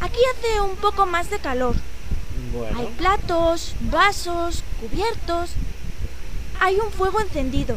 Aquí 0.00 0.18
hace 0.36 0.60
un 0.60 0.76
poco 0.76 1.06
más 1.06 1.30
de 1.30 1.38
calor. 1.38 1.74
Hay 1.76 2.58
Bueno, 2.58 2.88
platos, 2.98 3.74
vasos, 3.80 4.62
cubiertos. 4.80 5.50
Hay 6.60 6.76
un 6.78 6.90
fuego 6.92 7.20
encendido. 7.20 7.76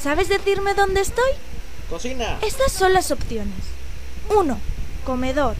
¿Sabes 0.00 0.28
decirme 0.28 0.74
dónde 0.74 1.00
estoy? 1.00 1.30
cocina. 1.88 2.38
Estas 2.42 2.72
son 2.72 2.92
las 2.92 3.10
opciones. 3.10 3.54
1. 4.34 4.58
Comedor. 5.04 5.54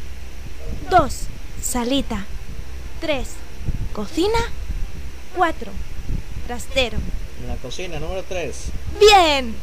2. 0.91 1.15
Salita. 1.63 2.25
3. 3.01 3.27
Cocina. 3.93 4.39
4. 5.37 5.73
Trastero. 6.47 6.99
En 7.43 7.49
la 7.49 7.57
cocina, 7.57 7.99
número 7.99 8.23
3. 8.25 8.55
Bien. 9.01 9.55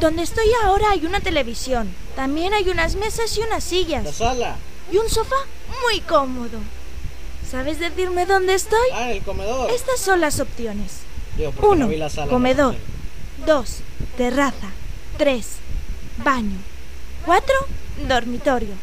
Donde 0.00 0.22
estoy 0.22 0.46
ahora 0.64 0.90
hay 0.90 1.06
una 1.06 1.20
televisión. 1.20 1.92
También 2.14 2.52
hay 2.52 2.68
unas 2.68 2.96
mesas 2.96 3.36
y 3.36 3.40
unas 3.40 3.50
La 3.52 3.60
sillas. 3.62 4.14
sala. 4.14 4.56
Y 4.92 4.98
un 4.98 5.08
sofá 5.08 5.36
muy 5.82 6.00
cómodo. 6.00 6.58
¿Sabes 7.50 7.78
decirme 7.78 8.26
dónde 8.26 8.54
estoy? 8.54 8.88
Ah, 8.92 9.10
en 9.10 9.16
el 9.18 9.22
comedor. 9.22 9.70
Estas 9.70 10.00
son 10.00 10.20
las 10.20 10.40
opciones. 10.40 10.98
Digo, 11.36 11.52
porque 11.52 11.66
no 11.78 11.86
1. 11.86 11.88
vi 11.88 11.96
la 11.96 12.10
sala, 12.10 12.26
no 12.26 12.32
Comedor. 12.32 12.74
sé. 12.74 12.80
2. 13.46 13.76
Terraza. 14.16 14.68
3. 15.18 15.46
Baño. 16.18 16.58
4. 17.24 17.54
Dormitorio. 18.08 18.74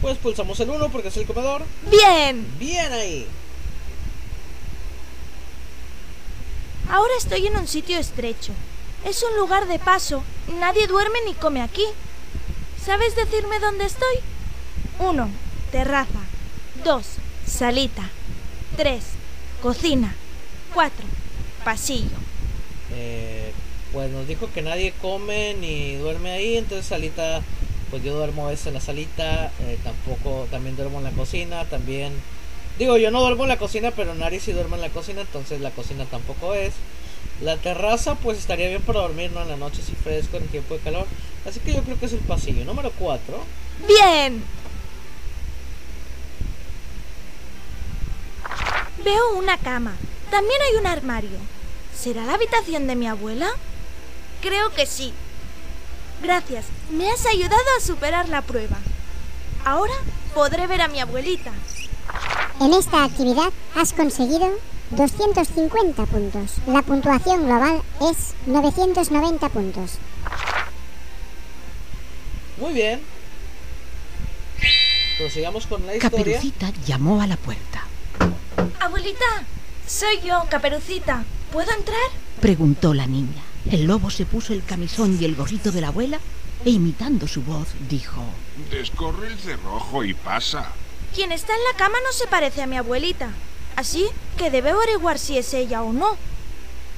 Pues 0.00 0.18
pulsamos 0.18 0.58
el 0.60 0.70
1 0.70 0.88
porque 0.90 1.08
es 1.08 1.16
el 1.16 1.26
comedor. 1.26 1.62
Bien. 1.90 2.46
Bien 2.58 2.92
ahí. 2.92 3.26
Ahora 6.90 7.12
estoy 7.18 7.46
en 7.46 7.56
un 7.56 7.68
sitio 7.68 7.98
estrecho. 7.98 8.52
Es 9.04 9.22
un 9.22 9.36
lugar 9.36 9.66
de 9.66 9.78
paso. 9.78 10.22
Nadie 10.58 10.86
duerme 10.86 11.18
ni 11.26 11.34
come 11.34 11.62
aquí. 11.62 11.84
¿Sabes 12.84 13.14
decirme 13.16 13.60
dónde 13.60 13.84
estoy? 13.84 14.16
1. 14.98 15.28
Terraza. 15.70 16.20
2. 16.84 17.06
Salita. 17.46 18.10
3. 18.76 19.02
Cocina. 19.62 20.14
4. 20.74 21.04
Pasillo. 21.64 22.16
Eh, 22.90 23.51
pues 23.92 24.10
nos 24.10 24.26
dijo 24.26 24.48
que 24.52 24.62
nadie 24.62 24.92
come 25.00 25.54
ni 25.54 25.96
duerme 25.96 26.30
ahí, 26.30 26.56
entonces 26.56 26.86
salita, 26.86 27.42
pues 27.90 28.02
yo 28.02 28.14
duermo 28.14 28.48
a 28.48 28.52
en 28.52 28.74
la 28.74 28.80
salita, 28.80 29.52
eh, 29.60 29.78
tampoco, 29.84 30.46
también 30.50 30.76
duermo 30.76 30.98
en 30.98 31.04
la 31.04 31.10
cocina, 31.10 31.64
también, 31.66 32.12
digo 32.78 32.96
yo 32.96 33.10
no 33.10 33.20
duermo 33.20 33.44
en 33.44 33.50
la 33.50 33.58
cocina, 33.58 33.90
pero 33.90 34.14
Nari 34.14 34.40
sí 34.40 34.52
duerme 34.52 34.76
en 34.76 34.82
la 34.82 34.88
cocina, 34.88 35.20
entonces 35.20 35.60
la 35.60 35.70
cocina 35.70 36.04
tampoco 36.06 36.54
es. 36.54 36.72
La 37.40 37.56
terraza 37.56 38.14
pues 38.14 38.38
estaría 38.38 38.68
bien 38.68 38.82
para 38.82 39.00
dormir, 39.00 39.32
¿no? 39.32 39.42
En 39.42 39.48
la 39.48 39.56
noche 39.56 39.82
si 39.82 39.94
fresco, 39.94 40.36
en 40.36 40.46
tiempo 40.48 40.74
de 40.74 40.80
calor. 40.80 41.06
Así 41.46 41.60
que 41.60 41.74
yo 41.74 41.82
creo 41.82 41.98
que 41.98 42.06
es 42.06 42.12
el 42.12 42.20
pasillo. 42.20 42.64
Número 42.64 42.92
4. 42.98 43.44
Bien. 43.88 44.44
Veo 49.04 49.36
una 49.36 49.58
cama. 49.58 49.96
También 50.30 50.60
hay 50.62 50.76
un 50.76 50.86
armario. 50.86 51.38
¿Será 51.94 52.24
la 52.24 52.34
habitación 52.34 52.86
de 52.86 52.94
mi 52.94 53.08
abuela? 53.08 53.50
Creo 54.42 54.70
que 54.70 54.86
sí. 54.86 55.14
Gracias. 56.20 56.66
Me 56.90 57.08
has 57.10 57.24
ayudado 57.26 57.62
a 57.78 57.80
superar 57.80 58.28
la 58.28 58.42
prueba. 58.42 58.76
Ahora 59.64 59.94
podré 60.34 60.66
ver 60.66 60.82
a 60.82 60.88
mi 60.88 61.00
abuelita. 61.00 61.52
En 62.60 62.74
esta 62.74 63.04
actividad 63.04 63.52
has 63.76 63.92
conseguido 63.92 64.50
250 64.90 66.06
puntos. 66.06 66.56
La 66.66 66.82
puntuación 66.82 67.46
global 67.46 67.82
es 68.00 68.34
990 68.46 69.48
puntos. 69.48 69.92
Muy 72.58 72.74
bien. 72.74 73.00
Prosigamos 75.18 75.66
con 75.66 75.86
la 75.86 75.94
historia. 75.94 76.18
Caperucita 76.18 76.72
llamó 76.84 77.22
a 77.22 77.26
la 77.28 77.36
puerta. 77.36 77.84
Abuelita, 78.80 79.44
soy 79.86 80.20
yo, 80.20 80.44
Caperucita. 80.50 81.24
¿Puedo 81.52 81.70
entrar? 81.72 81.96
Preguntó 82.40 82.92
la 82.92 83.06
niña. 83.06 83.42
El 83.70 83.84
lobo 83.84 84.10
se 84.10 84.26
puso 84.26 84.52
el 84.52 84.64
camisón 84.64 85.18
y 85.20 85.24
el 85.24 85.36
gorrito 85.36 85.70
de 85.70 85.80
la 85.80 85.88
abuela 85.88 86.18
e 86.64 86.70
imitando 86.70 87.26
su 87.28 87.42
voz 87.42 87.68
dijo... 87.88 88.22
Descorre 88.70 89.28
el 89.28 89.38
cerrojo 89.38 90.04
y 90.04 90.14
pasa. 90.14 90.72
Quien 91.14 91.32
está 91.32 91.52
en 91.54 91.64
la 91.70 91.76
cama 91.76 91.98
no 92.04 92.12
se 92.12 92.26
parece 92.26 92.62
a 92.62 92.66
mi 92.66 92.76
abuelita. 92.76 93.30
Así 93.76 94.06
que 94.36 94.50
debo 94.50 94.70
averiguar 94.70 95.18
si 95.18 95.38
es 95.38 95.52
ella 95.54 95.82
o 95.82 95.92
no. 95.92 96.16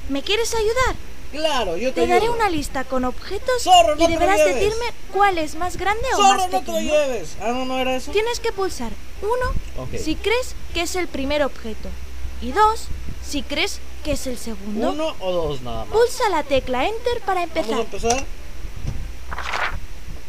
¿Me 0.09 0.23
quieres 0.23 0.55
ayudar? 0.55 0.97
Claro, 1.33 1.77
yo 1.77 1.93
te, 1.93 2.03
Te 2.03 2.07
daré 2.07 2.29
una 2.31 2.49
lista 2.49 2.85
con 2.85 3.05
objetos 3.05 3.63
Zorro, 3.63 3.97
no 3.97 4.05
y 4.05 4.07
te 4.07 4.15
lo 4.15 4.21
deberás 4.21 4.45
decirme 4.45 4.85
cuál 5.13 5.37
es 5.39 5.57
más 5.57 5.77
grande 5.77 6.05
o 6.15 6.17
¡Zorro, 6.17 6.29
más 6.29 6.39
no 6.39 6.47
te 6.47 6.53
lo 6.53 6.61
pequeño. 6.61 6.93
lleves! 6.93 7.37
Ah, 7.41 7.49
no, 7.49 7.65
no 7.65 7.77
era 7.79 7.97
eso. 7.97 8.13
Tienes 8.13 8.39
que 8.39 8.53
pulsar 8.53 8.93
uno 9.23 9.89
si 9.99 10.15
crees 10.15 10.55
que 10.75 10.83
es 10.83 10.95
el 10.95 11.09
primer 11.09 11.43
objeto 11.43 11.89
y 12.41 12.53
dos 12.53 12.87
si 13.27 13.43
crees 13.43 13.81
que 14.05 14.13
es 14.13 14.27
el 14.29 14.39
segundo. 14.39 14.93
Uno 14.93 15.17
o 15.19 15.33
dos 15.33 15.63
nada 15.63 15.87
más. 15.87 15.95
Pulsa 15.95 16.29
la 16.29 16.45
tecla 16.45 16.87
Enter 16.87 17.21
para 17.23 17.41
Vamos 17.47 17.57
a 17.57 17.61
empezar. 17.61 17.81
empezar. 17.81 18.25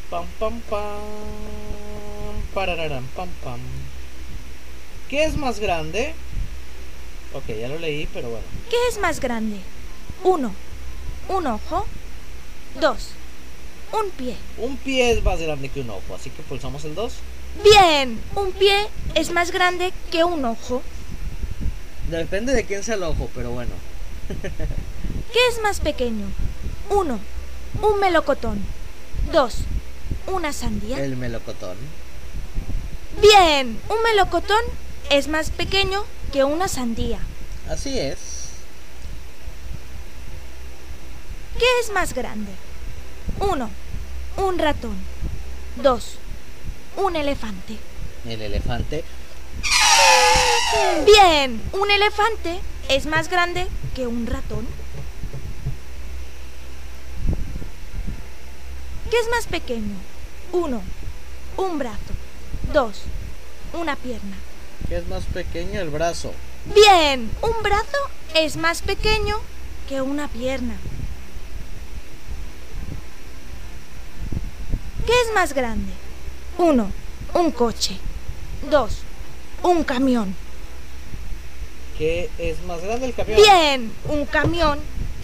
Pam, 0.09 0.25
pam, 0.39 0.61
pam. 0.61 0.99
Parararán, 2.53 3.05
pam, 3.15 3.29
pam. 3.43 3.59
¿Qué 5.09 5.25
es 5.25 5.35
más 5.35 5.59
grande? 5.59 6.13
Ok, 7.33 7.47
ya 7.47 7.67
lo 7.67 7.77
leí, 7.77 8.07
pero 8.13 8.29
bueno. 8.29 8.45
¿Qué 8.69 8.77
es 8.89 8.97
más 8.99 9.19
grande? 9.19 9.57
Uno, 10.23 10.53
un 11.27 11.47
ojo. 11.47 11.85
Dos, 12.79 13.09
un 13.91 14.09
pie. 14.11 14.35
Un 14.57 14.77
pie 14.77 15.11
es 15.11 15.23
más 15.23 15.39
grande 15.39 15.69
que 15.69 15.81
un 15.81 15.89
ojo, 15.89 16.15
así 16.15 16.29
que 16.29 16.43
pulsamos 16.43 16.83
el 16.85 16.95
2. 16.95 17.13
Bien, 17.63 18.21
un 18.35 18.51
pie 18.51 18.87
es 19.15 19.31
más 19.31 19.51
grande 19.51 19.93
que 20.11 20.23
un 20.23 20.43
ojo. 20.45 20.81
Depende 22.09 22.53
de 22.53 22.65
quién 22.65 22.83
sea 22.83 22.95
el 22.95 23.03
ojo, 23.03 23.29
pero 23.33 23.51
bueno. 23.51 23.71
¿Qué 24.27 25.39
es 25.49 25.61
más 25.61 25.79
pequeño? 25.79 26.25
Uno, 26.89 27.19
un 27.81 27.99
melocotón. 27.99 28.63
Dos, 29.31 29.59
una 30.27 30.53
sandía. 30.53 31.03
El 31.03 31.15
melocotón. 31.17 31.77
Bien, 33.21 33.79
un 33.89 34.03
melocotón 34.03 34.61
es 35.09 35.27
más 35.27 35.49
pequeño 35.49 36.03
que 36.31 36.43
una 36.43 36.67
sandía. 36.67 37.19
Así 37.69 37.97
es. 37.97 38.17
¿Qué 41.57 41.65
es 41.81 41.91
más 41.91 42.13
grande? 42.13 42.51
Uno, 43.39 43.69
un 44.37 44.59
ratón. 44.59 44.97
Dos, 45.81 46.17
un 46.97 47.15
elefante. 47.15 47.77
El 48.27 48.41
elefante. 48.41 49.03
Bien, 51.05 51.61
un 51.73 51.91
elefante 51.91 52.59
es 52.89 53.05
más 53.05 53.29
grande 53.29 53.67
que 53.95 54.07
un 54.07 54.27
ratón. 54.27 54.67
¿Qué 59.09 59.19
es 59.19 59.29
más 59.29 59.45
pequeño? 59.47 59.95
Uno, 60.51 60.81
un 61.57 61.77
brazo. 61.77 61.99
Dos, 62.73 63.03
una 63.73 63.95
pierna. 63.95 64.35
¿Qué 64.89 64.97
es 64.97 65.07
más 65.07 65.23
pequeño? 65.25 65.79
El 65.79 65.89
brazo. 65.89 66.33
Bien, 66.73 67.29
un 67.41 67.63
brazo 67.63 67.97
es 68.33 68.57
más 68.57 68.81
pequeño 68.81 69.39
que 69.87 70.01
una 70.01 70.27
pierna. 70.27 70.75
¿Qué 75.05 75.13
es 75.13 75.33
más 75.35 75.53
grande? 75.53 75.93
Uno, 76.57 76.91
un 77.33 77.51
coche. 77.51 77.97
Dos, 78.69 79.04
Un 79.63 79.83
camión. 79.83 80.35
¿Qué 81.97 82.29
es 82.37 82.61
más 82.63 82.81
grande 82.81 83.05
el 83.07 83.13
camión? 83.13 83.37
Bien, 83.37 83.91
un 84.09 84.25
camión 84.25 84.79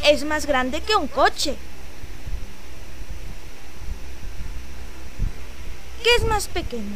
es 0.05 0.23
más 0.23 0.45
grande 0.45 0.81
que 0.81 0.95
un 0.95 1.07
coche. 1.07 1.55
¿Qué 6.03 6.09
es 6.17 6.23
más 6.23 6.47
pequeño? 6.47 6.95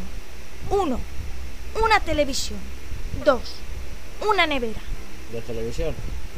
Uno, 0.70 1.00
una 1.82 2.00
televisión. 2.00 2.60
Dos, 3.24 3.42
una 4.28 4.48
nevera. 4.48 4.82
De 5.32 5.42
televisión. 5.42 5.94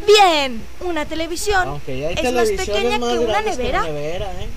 Bien, 0.05 0.61
una 0.81 1.05
televisión 1.05 1.67
Aunque 1.67 1.99
ya 1.99 2.09
hay 2.09 2.15
es 2.17 2.33
más 2.33 2.49
pequeña 2.49 2.99
más 2.99 3.09
que 3.09 3.19
una 3.19 3.27
grandes 3.31 3.57
nevera. 3.57 3.83
que 3.83 3.89
una 3.89 3.99
nevera, 3.99 4.31
¿eh? 4.41 4.47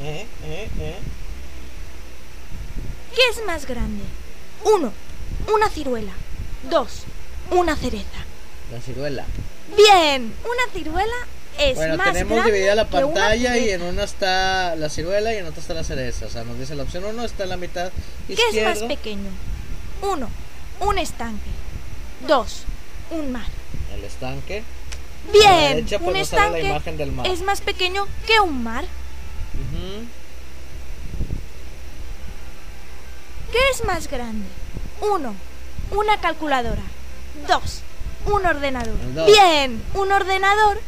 Eh, 0.00 0.26
eh, 0.44 0.68
eh. 0.80 0.96
¿Qué 3.14 3.20
es 3.30 3.44
más 3.46 3.66
grande? 3.66 4.04
Uno, 4.64 4.92
una 5.52 5.68
ciruela. 5.68 6.12
Dos, 6.70 7.02
una 7.50 7.76
cereza. 7.76 8.24
La 8.72 8.80
ciruela. 8.80 9.24
Bien, 9.76 10.32
una 10.44 10.72
ciruela 10.72 11.14
es 11.58 11.76
bueno, 11.76 11.96
más 11.96 12.12
tenemos 12.12 12.34
grande 12.36 12.52
dividida 12.52 12.74
la 12.74 12.88
pantalla 12.88 13.58
y 13.58 13.70
en 13.70 13.82
una 13.82 14.04
está 14.04 14.76
la 14.76 14.88
ciruela 14.88 15.34
y 15.34 15.38
en 15.38 15.46
otra 15.46 15.60
está 15.60 15.74
la 15.74 15.84
cereza. 15.84 16.26
O 16.26 16.30
sea, 16.30 16.44
nos 16.44 16.58
dice 16.58 16.74
la 16.74 16.84
opción 16.84 17.04
1 17.04 17.24
está 17.24 17.44
en 17.44 17.48
la 17.48 17.56
mitad 17.56 17.90
¿Qué 18.26 18.34
es 18.34 18.64
más 18.64 18.78
pequeño? 18.80 19.30
Uno, 20.02 20.30
un 20.80 20.98
estanque. 20.98 21.50
Dos, 22.26 22.62
un 23.10 23.32
mar. 23.32 23.46
El 23.94 24.04
estanque. 24.04 24.58
A 24.58 25.26
la 25.26 25.32
Bien, 25.32 25.76
derecha, 25.76 25.98
pues, 25.98 26.08
un 26.08 26.18
nos 26.18 26.28
sale 26.28 26.40
la 26.40 26.46
estanque 26.58 26.68
imagen 26.68 26.96
del 26.96 27.12
mar. 27.12 27.26
es 27.26 27.42
más 27.42 27.60
pequeño 27.60 28.06
que 28.26 28.40
un 28.40 28.62
mar. 28.62 28.84
¿Qué 33.52 33.58
es 33.72 33.84
más 33.84 34.08
grande? 34.08 34.46
Uno, 35.00 35.34
una 35.90 36.20
calculadora. 36.20 36.82
Dos, 37.46 37.82
un 38.26 38.44
ordenador. 38.44 38.96
Bien, 39.26 39.82
un 39.94 40.12
ordenador 40.12 40.80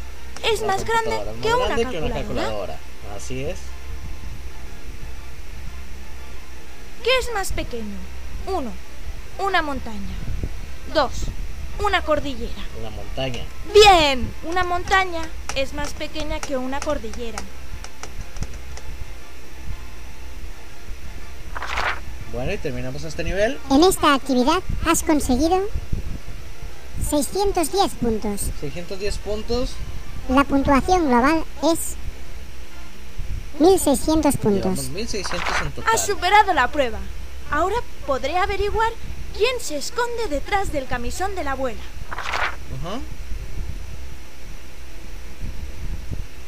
es 0.43 0.63
más 0.63 0.85
grande 0.85 1.17
más 1.17 1.35
que 1.43 1.55
una 1.55 1.75
que 1.77 1.83
una 1.83 1.91
calculadora. 1.91 2.15
calculadora. 2.15 2.79
Así 3.17 3.45
es. 3.45 3.59
¿Qué 7.05 7.11
es 7.19 7.33
más 7.33 7.53
pequeño? 7.53 7.97
Uno, 8.47 8.73
una 9.39 9.63
montaña. 9.63 10.15
Dos, 10.93 11.13
una 11.79 12.03
cordillera. 12.03 12.63
Una 12.79 12.91
montaña. 12.91 13.45
Bien, 13.73 14.33
una 14.45 14.65
montaña 14.65 15.23
es 15.55 15.73
más 15.73 15.95
pequeña 15.95 16.41
que 16.41 16.57
una 16.57 16.81
cordillera. 16.81 17.39
Bueno, 22.33 22.53
y 22.53 22.59
terminamos 22.59 23.03
este 23.05 23.25
nivel. 23.25 23.59
En 23.71 23.83
esta 23.83 24.15
actividad 24.15 24.63
has 24.87 25.03
conseguido 25.03 25.61
610 27.09 27.93
puntos. 27.95 28.43
610 28.61 29.19
puntos. 29.19 29.71
La 30.29 30.45
puntuación 30.45 31.09
global 31.09 31.45
es 31.73 31.97
1600 33.59 34.35
Llevamos 34.35 34.61
puntos. 34.63 34.89
1600 34.91 35.63
en 35.63 35.73
total. 35.73 35.95
Has 35.95 36.07
superado 36.07 36.53
la 36.53 36.69
prueba. 36.69 37.01
Ahora 37.51 37.77
podré 38.07 38.37
averiguar 38.39 38.93
quién 39.37 39.61
se 39.61 39.77
esconde 39.77 40.29
detrás 40.29 40.71
del 40.73 40.87
camisón 40.87 41.35
de 41.35 41.43
la 41.43 41.53
abuela. 41.53 41.81
Ajá. 42.13 43.01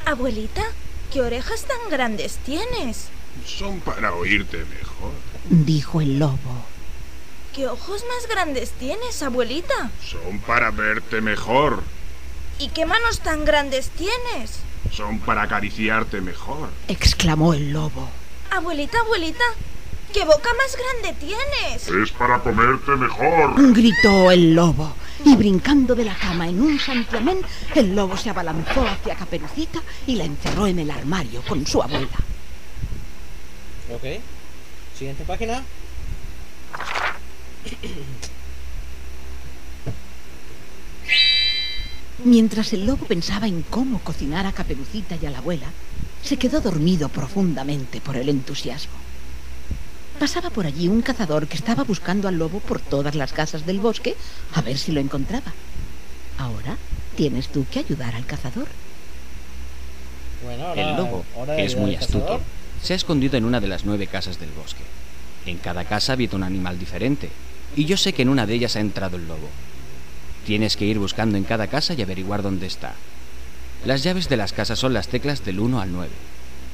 Abuelita, 0.05 0.62
¿qué 1.12 1.22
orejas 1.22 1.64
tan 1.64 1.91
grandes 1.91 2.37
tienes? 2.45 3.09
Son 3.47 3.80
para 3.80 4.14
oírte 4.14 4.59
mejor. 4.59 5.12
Dijo 5.49 6.01
el 6.01 6.18
lobo. 6.18 6.66
¿Qué 7.55 7.66
ojos 7.66 8.05
más 8.09 8.28
grandes 8.28 8.70
tienes, 8.72 9.22
abuelita? 9.22 9.90
Son 10.03 10.38
para 10.40 10.70
verte 10.70 11.20
mejor. 11.20 11.82
¿Y 12.59 12.68
qué 12.68 12.86
manos 12.86 13.20
tan 13.20 13.45
grandes 13.45 13.90
tienes? 13.90 14.61
Son 14.90 15.18
para 15.20 15.43
acariciarte 15.43 16.20
mejor. 16.20 16.68
exclamó 16.88 17.55
el 17.55 17.72
lobo. 17.72 18.09
Abuelita, 18.51 18.99
abuelita, 19.01 19.45
¿qué 20.12 20.24
boca 20.24 20.51
más 20.55 20.76
grande 20.76 21.18
tienes? 21.18 21.88
Es 21.88 22.12
para 22.12 22.38
comerte 22.40 22.93
mejor. 22.93 23.72
Gritó 23.72 24.30
el 24.30 24.55
lobo. 24.55 24.95
Y 25.24 25.36
brincando 25.36 25.95
de 25.95 26.05
la 26.05 26.14
cama 26.16 26.49
en 26.49 26.61
un 26.61 26.78
santiamén, 26.80 27.40
el 27.74 27.95
lobo 27.95 28.16
se 28.16 28.30
abalanzó 28.30 28.86
hacia 28.86 29.14
Caperucita 29.14 29.80
y 30.07 30.16
la 30.16 30.24
encerró 30.24 30.66
en 30.66 30.80
el 30.80 30.90
armario 30.90 31.43
con 31.43 31.66
su 31.66 31.82
abuela. 31.82 32.09
Ok. 33.95 34.20
Siguiente 34.97 35.24
página. 35.24 35.62
Mientras 42.24 42.72
el 42.72 42.86
lobo 42.86 43.07
pensaba 43.07 43.49
en 43.49 43.62
cómo 43.62 43.99
cocinar 44.01 44.47
a 44.47 44.53
Caperucita 44.53 45.16
y 45.20 45.26
a 45.26 45.30
la 45.30 45.38
abuela, 45.38 45.66
se 46.22 46.36
quedó 46.36 46.61
dormido 46.61 47.09
profundamente 47.09 48.01
por 48.01 48.16
el 48.16 48.28
entusiasmo. 48.28 48.93
Pasaba 50.20 50.51
por 50.51 50.66
allí 50.66 50.86
un 50.86 51.03
cazador 51.03 51.49
que 51.49 51.57
estaba 51.57 51.82
buscando 51.82 52.28
al 52.28 52.38
lobo 52.38 52.61
por 52.61 52.80
todas 52.80 53.16
las 53.16 53.32
casas 53.32 53.66
del 53.66 53.80
bosque 53.80 54.14
a 54.55 54.61
ver 54.61 54.78
si 54.78 54.93
lo 54.93 55.01
encontraba. 55.01 55.53
Ahora 56.38 56.76
tienes 57.16 57.49
tú 57.49 57.66
que 57.68 57.80
ayudar 57.80 58.14
al 58.14 58.24
cazador. 58.24 58.68
Bueno, 60.45 60.68
ahora. 60.68 60.90
El 60.90 60.97
lobo, 60.97 61.24
que 61.47 61.64
es 61.64 61.76
muy 61.76 61.97
astuto, 61.97 62.20
cazador. 62.20 62.40
Se 62.83 62.93
ha 62.93 62.97
escondido 62.97 63.37
en 63.37 63.45
una 63.45 63.61
de 63.61 63.68
las 63.68 63.85
nueve 63.85 64.07
casas 64.07 64.39
del 64.41 64.51
bosque. 64.51 64.83
En 65.47 65.59
cada 65.59 65.85
casa 65.85 66.12
habita 66.12 66.37
un 66.37 66.43
animal 66.43 66.78
diferente, 66.78 67.30
y 67.76 67.85
yo 67.85 67.97
sé 67.97 68.12
que 68.12 68.22
en 68.22 68.28
una 68.28 68.47
de 68.47 68.55
ellas 68.55 68.76
ha 68.76 68.80
entrado 68.80 69.16
el 69.16 69.26
lobo. 69.26 69.49
Tienes 70.47 70.76
que 70.76 70.85
ir 70.85 70.99
buscando 70.99 71.39
en 71.39 71.45
cada 71.45 71.68
casa 71.68 71.95
y 71.95 72.03
averiguar 72.03 72.43
dónde 72.43 72.66
está. 72.66 72.95
Las 73.85 74.03
llaves 74.03 74.28
de 74.28 74.37
las 74.37 74.53
casas 74.53 74.78
son 74.78 74.93
las 74.93 75.09
teclas 75.09 75.45
del 75.45 75.61
1 75.61 75.80
al 75.80 75.93
9. 75.93 76.11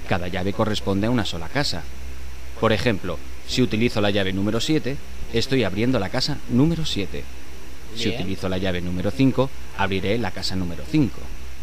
Cada 0.08 0.28
llave 0.28 0.52
corresponde 0.52 1.06
a 1.06 1.10
una 1.10 1.24
sola 1.24 1.48
casa. 1.48 1.82
Por 2.60 2.72
ejemplo, 2.72 3.18
si 3.46 3.62
utilizo 3.62 4.00
la 4.00 4.10
llave 4.10 4.32
número 4.32 4.60
7, 4.60 4.96
estoy 5.32 5.64
abriendo 5.64 5.98
la 5.98 6.08
casa 6.08 6.38
número 6.48 6.84
7. 6.84 7.24
Si 7.94 8.08
utilizo 8.08 8.48
la 8.48 8.58
llave 8.58 8.80
número 8.80 9.10
5, 9.10 9.50
abriré 9.78 10.18
la 10.18 10.30
casa 10.30 10.56
número 10.56 10.84
5. 10.90 11.18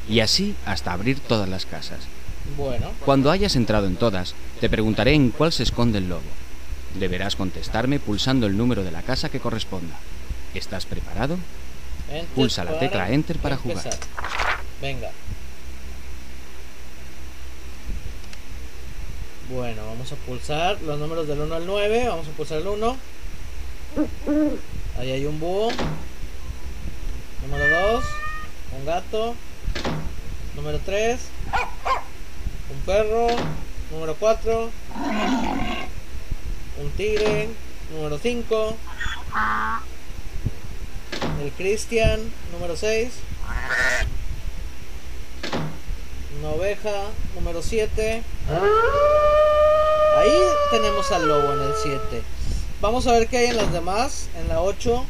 Y 0.09 0.19
así 0.19 0.55
hasta 0.65 0.93
abrir 0.93 1.19
todas 1.19 1.49
las 1.49 1.65
casas. 1.65 1.99
Bueno, 2.57 2.91
Cuando 3.03 3.31
hayas 3.31 3.55
entrado 3.55 3.87
en 3.87 3.95
todas, 3.95 4.35
te 4.61 4.69
preguntaré 4.69 5.13
en 5.13 5.31
cuál 5.31 5.51
se 5.51 5.63
esconde 5.63 5.97
el 5.97 6.09
lobo. 6.09 6.21
Deberás 6.99 7.35
contestarme 7.35 7.99
pulsando 7.99 8.47
el 8.47 8.55
número 8.55 8.83
de 8.83 8.91
la 8.91 9.01
casa 9.01 9.29
que 9.29 9.39
corresponda. 9.39 9.95
¿Estás 10.53 10.85
preparado? 10.85 11.37
enter 12.09 12.35
Pulsa 12.35 12.63
la 12.63 12.79
tecla 12.79 13.11
Enter 13.11 13.37
para 13.37 13.57
jugar. 13.57 13.89
Venga. 14.81 15.11
Bueno, 19.49 19.85
vamos 19.85 20.11
a 20.11 20.15
pulsar 20.15 20.81
los 20.81 20.99
números 20.99 21.27
del 21.27 21.39
1 21.41 21.55
al 21.55 21.67
9. 21.67 22.07
Vamos 22.07 22.27
a 22.27 22.31
pulsar 22.31 22.59
el 22.59 22.67
1. 22.67 22.97
Ahí 24.97 25.11
hay 25.11 25.25
un 25.25 25.39
búho. 25.39 25.71
Número 27.43 27.93
2. 27.93 28.05
Un 28.79 28.85
gato. 28.85 29.35
Número 30.55 30.79
3. 30.85 31.19
Un 32.75 32.81
perro. 32.85 33.27
Número 33.91 34.15
4. 34.15 34.69
Un 36.81 36.89
tigre. 36.97 37.49
Número 37.91 38.17
5. 38.17 38.77
El 41.41 41.51
Cristian, 41.51 42.19
número 42.51 42.75
6. 42.75 43.11
Una 46.39 46.49
oveja, 46.49 46.91
número 47.35 47.61
7. 47.61 48.23
Ahí 50.17 50.41
tenemos 50.71 51.11
al 51.11 51.27
lobo 51.27 51.53
en 51.53 51.61
el 51.61 51.73
7. 51.81 52.23
Vamos 52.81 53.07
a 53.07 53.13
ver 53.13 53.27
qué 53.27 53.37
hay 53.37 53.47
en 53.47 53.57
las 53.57 53.71
demás. 53.71 54.29
En 54.39 54.47
la 54.47 54.61
8. 54.61 55.05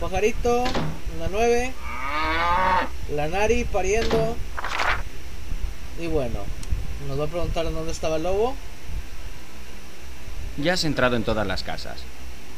Pajarito, 0.00 0.64
en 0.64 1.20
la 1.20 1.28
9. 1.30 1.72
La 3.14 3.28
Nari 3.28 3.64
pariendo. 3.64 4.36
Y 5.98 6.06
bueno, 6.06 6.40
nos 7.08 7.18
va 7.18 7.24
a 7.24 7.28
preguntar 7.28 7.66
en 7.66 7.74
dónde 7.74 7.92
estaba 7.92 8.16
el 8.16 8.22
lobo. 8.22 8.54
Ya 10.56 10.74
has 10.74 10.84
entrado 10.84 11.16
en 11.16 11.24
todas 11.24 11.46
las 11.46 11.62
casas. 11.62 11.98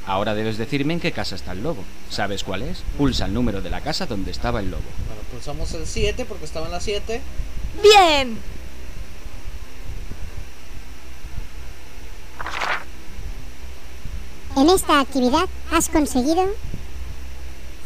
Ahora 0.07 0.35
debes 0.35 0.59
decirme 0.59 0.95
en 0.95 1.01
qué 1.01 1.13
casa 1.13 1.37
está 1.37 1.53
el 1.53 1.63
lobo. 1.63 1.85
¿Sabes 2.09 2.45
cuál 2.45 2.63
es? 2.63 2.83
Pulsa 2.97 3.27
el 3.27 3.35
número 3.35 3.61
de 3.61 3.71
la 3.71 3.81
casa 3.81 4.07
donde 4.07 4.31
estaba 4.31 4.61
el 4.61 4.71
lobo. 4.71 4.83
Bueno, 5.07 5.23
pulsamos 5.31 5.73
el 5.75 5.87
7 5.87 6.25
porque 6.25 6.45
estaba 6.45 6.67
en 6.67 6.73
la 6.73 6.81
7. 6.81 7.21
Bien. 7.83 8.39
En 14.57 14.69
esta 14.69 15.01
actividad 15.01 15.49
has 15.71 15.89
conseguido 15.89 16.45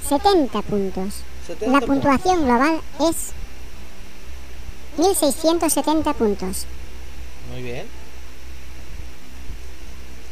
70 0.09 0.63
puntos. 0.63 1.15
70 1.47 1.79
La 1.79 1.87
puntuación 1.87 2.45
global 2.45 2.81
es 3.01 3.33
1670 4.97 6.12
puntos. 6.14 6.66
Muy 7.53 7.62
bien. 7.62 7.86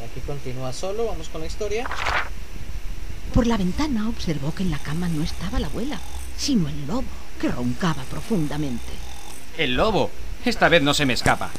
Aquí 0.05 0.21
continúa 0.27 0.73
solo, 0.73 1.07
vamos 1.07 1.29
con 1.29 1.41
la 1.41 1.47
historia. 1.47 1.89
Por 3.33 3.47
la 3.47 3.57
ventana 3.57 4.09
observó 4.09 4.55
que 4.55 4.63
en 4.63 4.71
la 4.71 4.79
cama 4.79 5.09
no 5.09 5.23
estaba 5.23 5.59
la 5.59 5.69
abuela, 5.69 5.99
sino 6.37 6.69
el 6.69 6.87
lobo, 6.87 7.05
que 7.41 7.49
roncaba 7.49 8.03
profundamente. 8.05 8.93
El 9.57 9.75
lobo. 9.75 10.11
Esta 10.45 10.69
vez 10.69 10.83
no 10.83 10.93
se 10.93 11.07
me 11.07 11.13
escapa. 11.13 11.51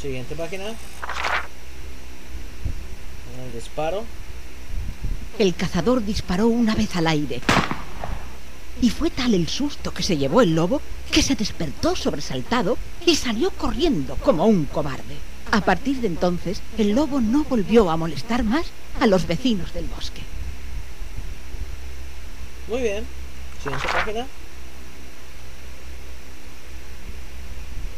Siguiente 0.00 0.34
página. 0.34 0.64
El 3.44 3.52
disparo. 3.52 4.04
El 5.38 5.54
cazador 5.54 6.04
disparó 6.04 6.46
una 6.46 6.74
vez 6.74 6.94
al 6.96 7.06
aire. 7.06 7.40
Y 8.80 8.90
fue 8.90 9.10
tal 9.10 9.34
el 9.34 9.48
susto 9.48 9.92
que 9.92 10.02
se 10.02 10.16
llevó 10.16 10.40
el 10.40 10.54
lobo 10.54 10.80
que 11.10 11.22
se 11.22 11.34
despertó 11.34 11.94
sobresaltado 11.94 12.78
y 13.04 13.16
salió 13.16 13.50
corriendo 13.50 14.16
como 14.16 14.46
un 14.46 14.64
cobarde. 14.64 15.16
A 15.50 15.60
partir 15.60 16.00
de 16.00 16.06
entonces, 16.06 16.62
el 16.78 16.92
lobo 16.92 17.20
no 17.20 17.44
volvió 17.44 17.90
a 17.90 17.96
molestar 17.96 18.42
más 18.42 18.66
a 19.00 19.06
los 19.06 19.26
vecinos 19.26 19.74
del 19.74 19.84
bosque. 19.84 20.22
Muy 22.68 22.80
bien. 22.80 23.04
Siguiente 23.62 23.88
página. 23.88 24.26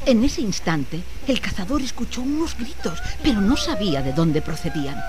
En 0.06 0.22
ese 0.22 0.42
instante, 0.42 1.00
el 1.26 1.40
cazador 1.40 1.80
escuchó 1.80 2.20
unos 2.20 2.58
gritos, 2.58 2.98
pero 3.22 3.40
no 3.40 3.56
sabía 3.56 4.02
de 4.02 4.12
dónde 4.12 4.42
procedían. 4.42 5.00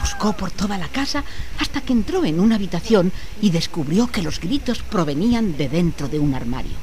Buscó 0.00 0.32
por 0.32 0.50
toda 0.50 0.78
la 0.78 0.88
casa 0.88 1.24
hasta 1.58 1.80
que 1.80 1.92
entró 1.92 2.24
en 2.24 2.40
una 2.40 2.56
habitación 2.56 3.12
y 3.40 3.50
descubrió 3.50 4.06
que 4.06 4.22
los 4.22 4.40
gritos 4.40 4.82
provenían 4.82 5.56
de 5.56 5.68
dentro 5.68 6.08
de 6.08 6.18
un 6.18 6.34
armario. 6.34 6.76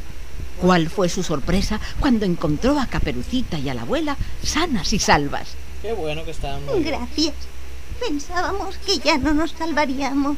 ¿Cuál 0.60 0.90
fue 0.90 1.10
su 1.10 1.24
sorpresa 1.24 1.80
cuando 2.00 2.26
encontró 2.26 2.80
a 2.80 2.88
Caperucita 2.88 3.60
y 3.60 3.70
a 3.70 3.74
la 3.74 3.82
abuela 3.82 4.18
sanas 4.44 4.94
y 4.94 5.00
salvas? 5.00 5.56
Qué 5.82 5.94
bueno 5.94 6.24
que 6.26 6.34
bien. 6.34 6.84
Gracias. 6.84 7.36
Pensábamos 8.00 8.78
que 8.78 8.98
ya 9.00 9.18
no 9.18 9.34
nos 9.34 9.52
salvaríamos. 9.52 10.38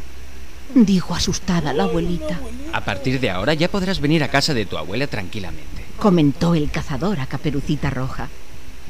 Dijo 0.76 1.15
asustada 1.15 1.74
la 1.74 1.84
abuelita. 1.84 2.39
A 2.74 2.84
partir 2.84 3.20
de 3.20 3.30
ahora 3.30 3.53
ya 3.53 3.70
podrás 3.70 4.01
venir 4.01 4.24
a 4.24 4.28
casa 4.28 4.53
de 4.53 4.65
tu 4.65 4.78
abuela 4.78 5.07
tranquilamente. 5.07 5.86
Comentó 5.97 6.53
el 6.55 6.70
cazador 6.70 7.20
a 7.20 7.26
Caperucita 7.26 7.89
Roja. 7.89 8.28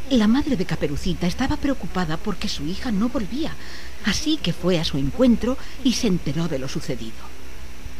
La 0.09 0.27
madre 0.27 0.55
de 0.55 0.65
Caperucita 0.65 1.27
estaba 1.27 1.57
preocupada 1.57 2.15
porque 2.15 2.47
su 2.47 2.65
hija 2.65 2.91
no 2.91 3.09
volvía, 3.09 3.53
así 4.05 4.37
que 4.37 4.53
fue 4.53 4.79
a 4.79 4.85
su 4.85 4.97
encuentro 4.97 5.57
y 5.83 5.93
se 5.93 6.07
enteró 6.07 6.47
de 6.47 6.59
lo 6.59 6.69
sucedido. 6.69 7.37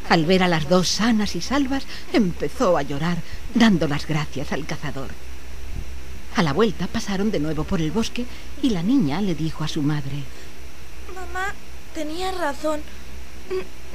Al 0.08 0.26
ver 0.26 0.42
a 0.42 0.48
las 0.48 0.70
dos 0.70 0.88
sanas 0.88 1.36
y 1.36 1.42
salvas, 1.42 1.84
empezó 2.14 2.78
a 2.78 2.82
llorar, 2.82 3.18
dando 3.54 3.90
las 3.90 4.08
gracias 4.08 4.54
al 4.54 4.66
cazador. 4.66 5.10
A 6.38 6.44
la 6.44 6.54
vuelta 6.54 6.88
pasaron 6.88 7.30
de 7.30 7.40
nuevo 7.40 7.66
por 7.66 7.82
el 7.82 7.92
bosque 7.92 8.26
y 8.62 8.70
la 8.70 8.84
niña 8.84 9.20
le 9.20 9.36
dijo 9.36 9.66
a 9.66 9.68
su 9.68 9.82
madre, 9.82 10.24
Mamá, 11.14 11.54
tenía 11.94 12.32
razón. 12.32 12.80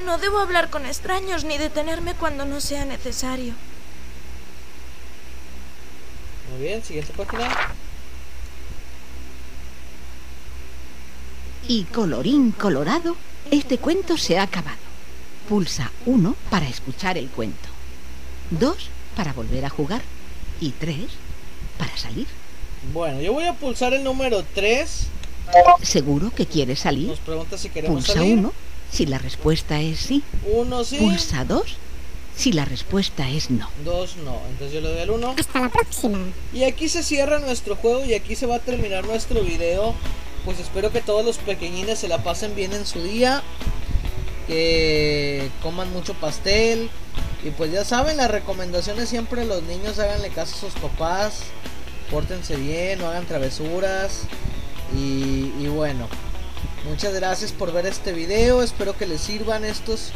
No 0.05 0.19
debo 0.19 0.37
hablar 0.37 0.69
con 0.69 0.85
extraños 0.85 1.45
ni 1.45 1.57
detenerme 1.57 2.13
cuando 2.13 2.45
no 2.45 2.61
sea 2.61 2.85
necesario. 2.85 3.55
Muy 6.51 6.61
bien, 6.61 6.83
siguiente 6.83 7.11
página. 7.13 7.73
Y 11.67 11.83
colorín 11.83 12.51
colorado, 12.51 13.15
este 13.51 13.77
cuento 13.77 14.17
se 14.17 14.37
ha 14.37 14.43
acabado. 14.43 14.77
Pulsa 15.47 15.91
1 16.05 16.35
para 16.49 16.67
escuchar 16.67 17.17
el 17.17 17.29
cuento, 17.29 17.69
2 18.51 18.75
para 19.15 19.33
volver 19.33 19.65
a 19.65 19.69
jugar 19.69 20.01
y 20.59 20.71
3 20.71 20.97
para 21.77 21.95
salir. 21.97 22.27
Bueno, 22.93 23.21
yo 23.21 23.33
voy 23.33 23.45
a 23.45 23.53
pulsar 23.53 23.93
el 23.93 24.03
número 24.03 24.43
3. 24.53 25.07
¿Seguro 25.81 26.31
que 26.31 26.45
quieres 26.45 26.79
salir? 26.79 27.07
Nos 27.07 27.19
pregunta 27.19 27.57
si 27.57 27.69
queremos 27.69 28.05
Pulsa 28.05 28.13
salir. 28.13 28.37
1 28.37 28.53
si 28.91 29.05
la 29.05 29.17
respuesta 29.17 29.81
es 29.81 29.99
sí. 29.99 30.23
Uno 30.53 30.83
sí. 30.83 30.97
Pulsa 30.97 31.45
2 31.45 31.63
si 32.35 32.51
la 32.51 32.65
respuesta 32.65 33.29
es 33.29 33.49
no. 33.49 33.69
Dos 33.83 34.17
no. 34.17 34.39
Entonces 34.49 34.73
yo 34.73 34.81
le 34.81 34.89
doy 34.89 34.99
al 35.01 35.09
1. 35.11 35.35
Hasta 35.37 35.59
la 35.59 35.69
próxima. 35.69 36.19
Y 36.53 36.63
aquí 36.63 36.89
se 36.89 37.03
cierra 37.03 37.39
nuestro 37.39 37.75
juego 37.75 38.03
y 38.05 38.13
aquí 38.13 38.35
se 38.35 38.45
va 38.45 38.55
a 38.55 38.59
terminar 38.59 39.05
nuestro 39.05 39.41
video. 39.41 39.93
Pues 40.45 40.59
espero 40.59 40.91
que 40.91 41.01
todos 41.01 41.23
los 41.23 41.37
pequeñines 41.37 41.99
se 41.99 42.07
la 42.07 42.23
pasen 42.23 42.55
bien 42.55 42.73
en 42.73 42.85
su 42.85 43.01
día. 43.01 43.43
Que 44.47 45.49
coman 45.61 45.91
mucho 45.93 46.13
pastel. 46.15 46.89
Y 47.43 47.51
pues 47.51 47.71
ya 47.71 47.83
saben, 47.83 48.17
las 48.17 48.31
recomendaciones 48.31 49.09
siempre 49.09 49.45
los 49.45 49.63
niños 49.63 49.99
háganle 49.99 50.29
caso 50.29 50.55
a 50.55 50.59
sus 50.59 50.79
papás. 50.79 51.43
Pórtense 52.09 52.55
bien, 52.55 52.99
no 52.99 53.07
hagan 53.07 53.25
travesuras. 53.25 54.21
Y, 54.95 55.51
y 55.59 55.67
bueno, 55.67 56.07
muchas 56.89 57.13
gracias 57.13 57.51
por 57.51 57.71
ver 57.71 57.85
este 57.85 58.13
video. 58.13 58.61
Espero 58.61 58.97
que 58.97 59.07
les 59.07 59.21
sirvan 59.21 59.65
estos 59.65 60.11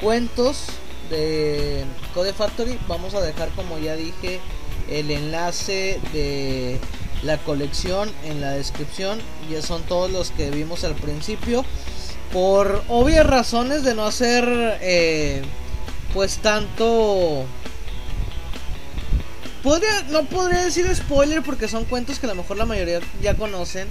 cuentos 0.00 0.66
de 1.10 1.84
Code 2.14 2.32
Factory. 2.32 2.78
Vamos 2.88 3.14
a 3.14 3.20
dejar, 3.20 3.48
como 3.50 3.78
ya 3.78 3.96
dije, 3.96 4.40
el 4.90 5.10
enlace 5.10 6.00
de 6.12 6.78
la 7.24 7.38
colección 7.38 8.10
en 8.24 8.40
la 8.40 8.52
descripción. 8.52 9.20
Ya 9.50 9.62
son 9.62 9.82
todos 9.82 10.10
los 10.10 10.30
que 10.30 10.50
vimos 10.50 10.84
al 10.84 10.94
principio. 10.94 11.64
Por 12.32 12.82
obvias 12.88 13.26
razones 13.26 13.84
de 13.84 13.94
no 13.94 14.04
hacer 14.06 14.44
eh, 14.80 15.42
pues 16.12 16.38
tanto... 16.38 17.44
Podría, 19.62 20.02
no 20.10 20.24
podría 20.24 20.62
decir 20.62 20.86
spoiler 20.94 21.42
porque 21.42 21.68
son 21.68 21.84
cuentos 21.86 22.18
que 22.18 22.26
a 22.26 22.28
lo 22.28 22.34
mejor 22.34 22.58
la 22.58 22.66
mayoría 22.66 23.00
ya 23.22 23.34
conocen. 23.34 23.88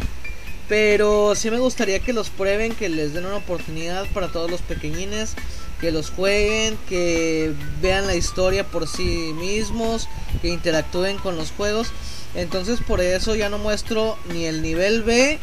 Pero 0.70 1.36
sí 1.36 1.52
me 1.52 1.60
gustaría 1.60 2.00
que 2.00 2.14
los 2.14 2.30
prueben, 2.30 2.74
que 2.74 2.90
les 2.90 3.14
den 3.14 3.26
una 3.26 3.38
oportunidad 3.38 4.06
para 4.14 4.30
todos 4.30 4.50
los 4.50 4.62
pequeñines, 4.62 5.34
que 5.82 5.92
los 5.92 6.12
jueguen, 6.12 6.78
que 6.88 7.54
vean 7.82 8.08
la 8.08 8.16
historia 8.16 8.64
por 8.64 8.88
sí 8.88 9.34
mismos, 9.36 10.08
que 10.42 10.48
interactúen 10.48 11.18
con 11.18 11.36
los 11.36 11.52
juegos. 11.52 11.92
Entonces 12.36 12.80
por 12.82 13.02
eso 13.02 13.36
ya 13.36 13.50
no 13.50 13.58
muestro 13.58 14.18
ni 14.32 14.46
el 14.46 14.62
nivel 14.62 15.04
B 15.04 15.40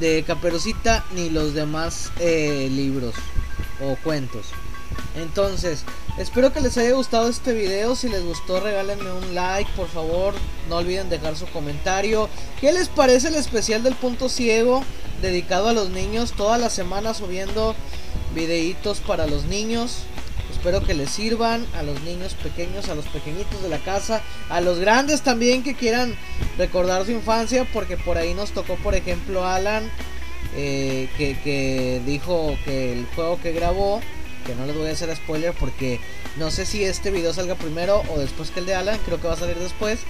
de 0.00 0.24
Caperucita 0.24 1.04
ni 1.14 1.30
los 1.30 1.54
demás 1.54 2.10
eh, 2.18 2.68
libros 2.70 3.14
o 3.80 3.96
cuentos. 4.02 4.48
Entonces, 5.16 5.84
espero 6.18 6.52
que 6.52 6.60
les 6.60 6.76
haya 6.76 6.92
gustado 6.92 7.28
este 7.28 7.52
video. 7.54 7.96
Si 7.96 8.08
les 8.08 8.22
gustó, 8.22 8.60
regálenme 8.60 9.10
un 9.10 9.34
like, 9.34 9.70
por 9.74 9.88
favor. 9.88 10.34
No 10.68 10.76
olviden 10.76 11.08
dejar 11.08 11.36
su 11.36 11.46
comentario. 11.46 12.28
¿Qué 12.60 12.72
les 12.72 12.88
parece 12.88 13.28
el 13.28 13.36
especial 13.36 13.82
del 13.82 13.94
punto 13.94 14.28
ciego 14.28 14.82
dedicado 15.22 15.68
a 15.68 15.72
los 15.72 15.90
niños? 15.90 16.32
Toda 16.32 16.58
la 16.58 16.68
semana 16.68 17.14
subiendo 17.14 17.74
videitos 18.34 19.00
para 19.00 19.26
los 19.26 19.44
niños. 19.44 20.00
Espero 20.66 20.84
que 20.84 20.94
les 20.94 21.10
sirvan 21.10 21.64
a 21.76 21.84
los 21.84 22.02
niños 22.02 22.34
pequeños, 22.34 22.88
a 22.88 22.96
los 22.96 23.04
pequeñitos 23.04 23.62
de 23.62 23.68
la 23.68 23.78
casa, 23.78 24.20
a 24.48 24.60
los 24.60 24.80
grandes 24.80 25.22
también 25.22 25.62
que 25.62 25.76
quieran 25.76 26.16
recordar 26.58 27.04
su 27.04 27.12
infancia, 27.12 27.64
porque 27.72 27.96
por 27.96 28.18
ahí 28.18 28.34
nos 28.34 28.50
tocó, 28.50 28.74
por 28.74 28.96
ejemplo, 28.96 29.46
Alan, 29.46 29.88
eh, 30.56 31.08
que, 31.16 31.38
que 31.38 32.02
dijo 32.04 32.58
que 32.64 32.94
el 32.94 33.06
juego 33.14 33.40
que 33.40 33.52
grabó, 33.52 34.00
que 34.44 34.56
no 34.56 34.66
les 34.66 34.76
voy 34.76 34.88
a 34.88 34.92
hacer 34.94 35.14
spoiler 35.14 35.54
porque 35.54 36.00
no 36.36 36.50
sé 36.50 36.66
si 36.66 36.82
este 36.82 37.12
video 37.12 37.32
salga 37.32 37.54
primero 37.54 38.02
o 38.12 38.18
después 38.18 38.50
que 38.50 38.58
el 38.58 38.66
de 38.66 38.74
Alan, 38.74 38.98
creo 39.06 39.20
que 39.20 39.28
va 39.28 39.34
a 39.34 39.38
salir 39.38 39.60
después. 39.60 40.00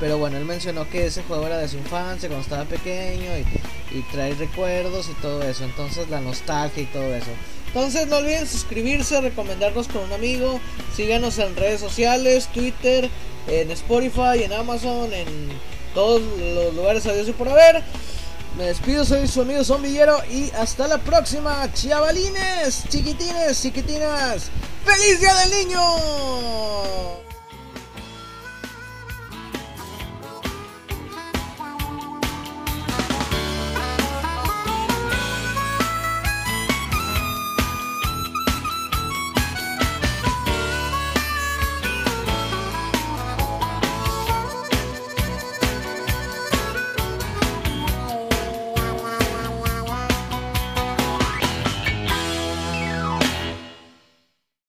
Pero 0.00 0.18
bueno, 0.18 0.36
él 0.36 0.44
mencionó 0.44 0.90
que 0.90 1.06
ese 1.06 1.22
juego 1.22 1.46
era 1.46 1.58
de 1.58 1.68
su 1.68 1.76
infancia, 1.76 2.28
cuando 2.28 2.42
estaba 2.42 2.64
pequeño 2.64 3.30
y, 3.38 3.96
y 3.96 4.02
trae 4.10 4.34
recuerdos 4.34 5.08
y 5.08 5.22
todo 5.22 5.44
eso. 5.44 5.62
Entonces 5.62 6.10
la 6.10 6.20
nostalgia 6.20 6.82
y 6.82 6.86
todo 6.86 7.14
eso. 7.14 7.30
Entonces 7.74 8.06
no 8.06 8.16
olviden 8.16 8.46
suscribirse, 8.46 9.18
recomendarnos 9.22 9.88
con 9.88 10.02
un 10.02 10.12
amigo, 10.12 10.60
síganos 10.94 11.38
en 11.38 11.56
redes 11.56 11.80
sociales, 11.80 12.48
Twitter, 12.52 13.08
en 13.48 13.70
Spotify, 13.70 14.42
en 14.42 14.52
Amazon, 14.52 15.10
en 15.14 15.26
todos 15.94 16.20
los 16.38 16.74
lugares 16.74 17.06
a 17.06 17.14
Dios 17.14 17.28
y 17.28 17.32
por 17.32 17.48
haber. 17.48 17.82
Me 18.58 18.64
despido, 18.64 19.06
soy 19.06 19.26
su 19.26 19.40
amigo 19.40 19.64
Zombillero 19.64 20.18
y 20.30 20.50
hasta 20.50 20.86
la 20.86 20.98
próxima, 20.98 21.66
chavalines, 21.72 22.84
chiquitines, 22.90 23.62
chiquitinas. 23.62 24.50
¡Feliz 24.84 25.20
Día 25.20 25.34
del 25.36 25.68
Niño! 25.68 27.31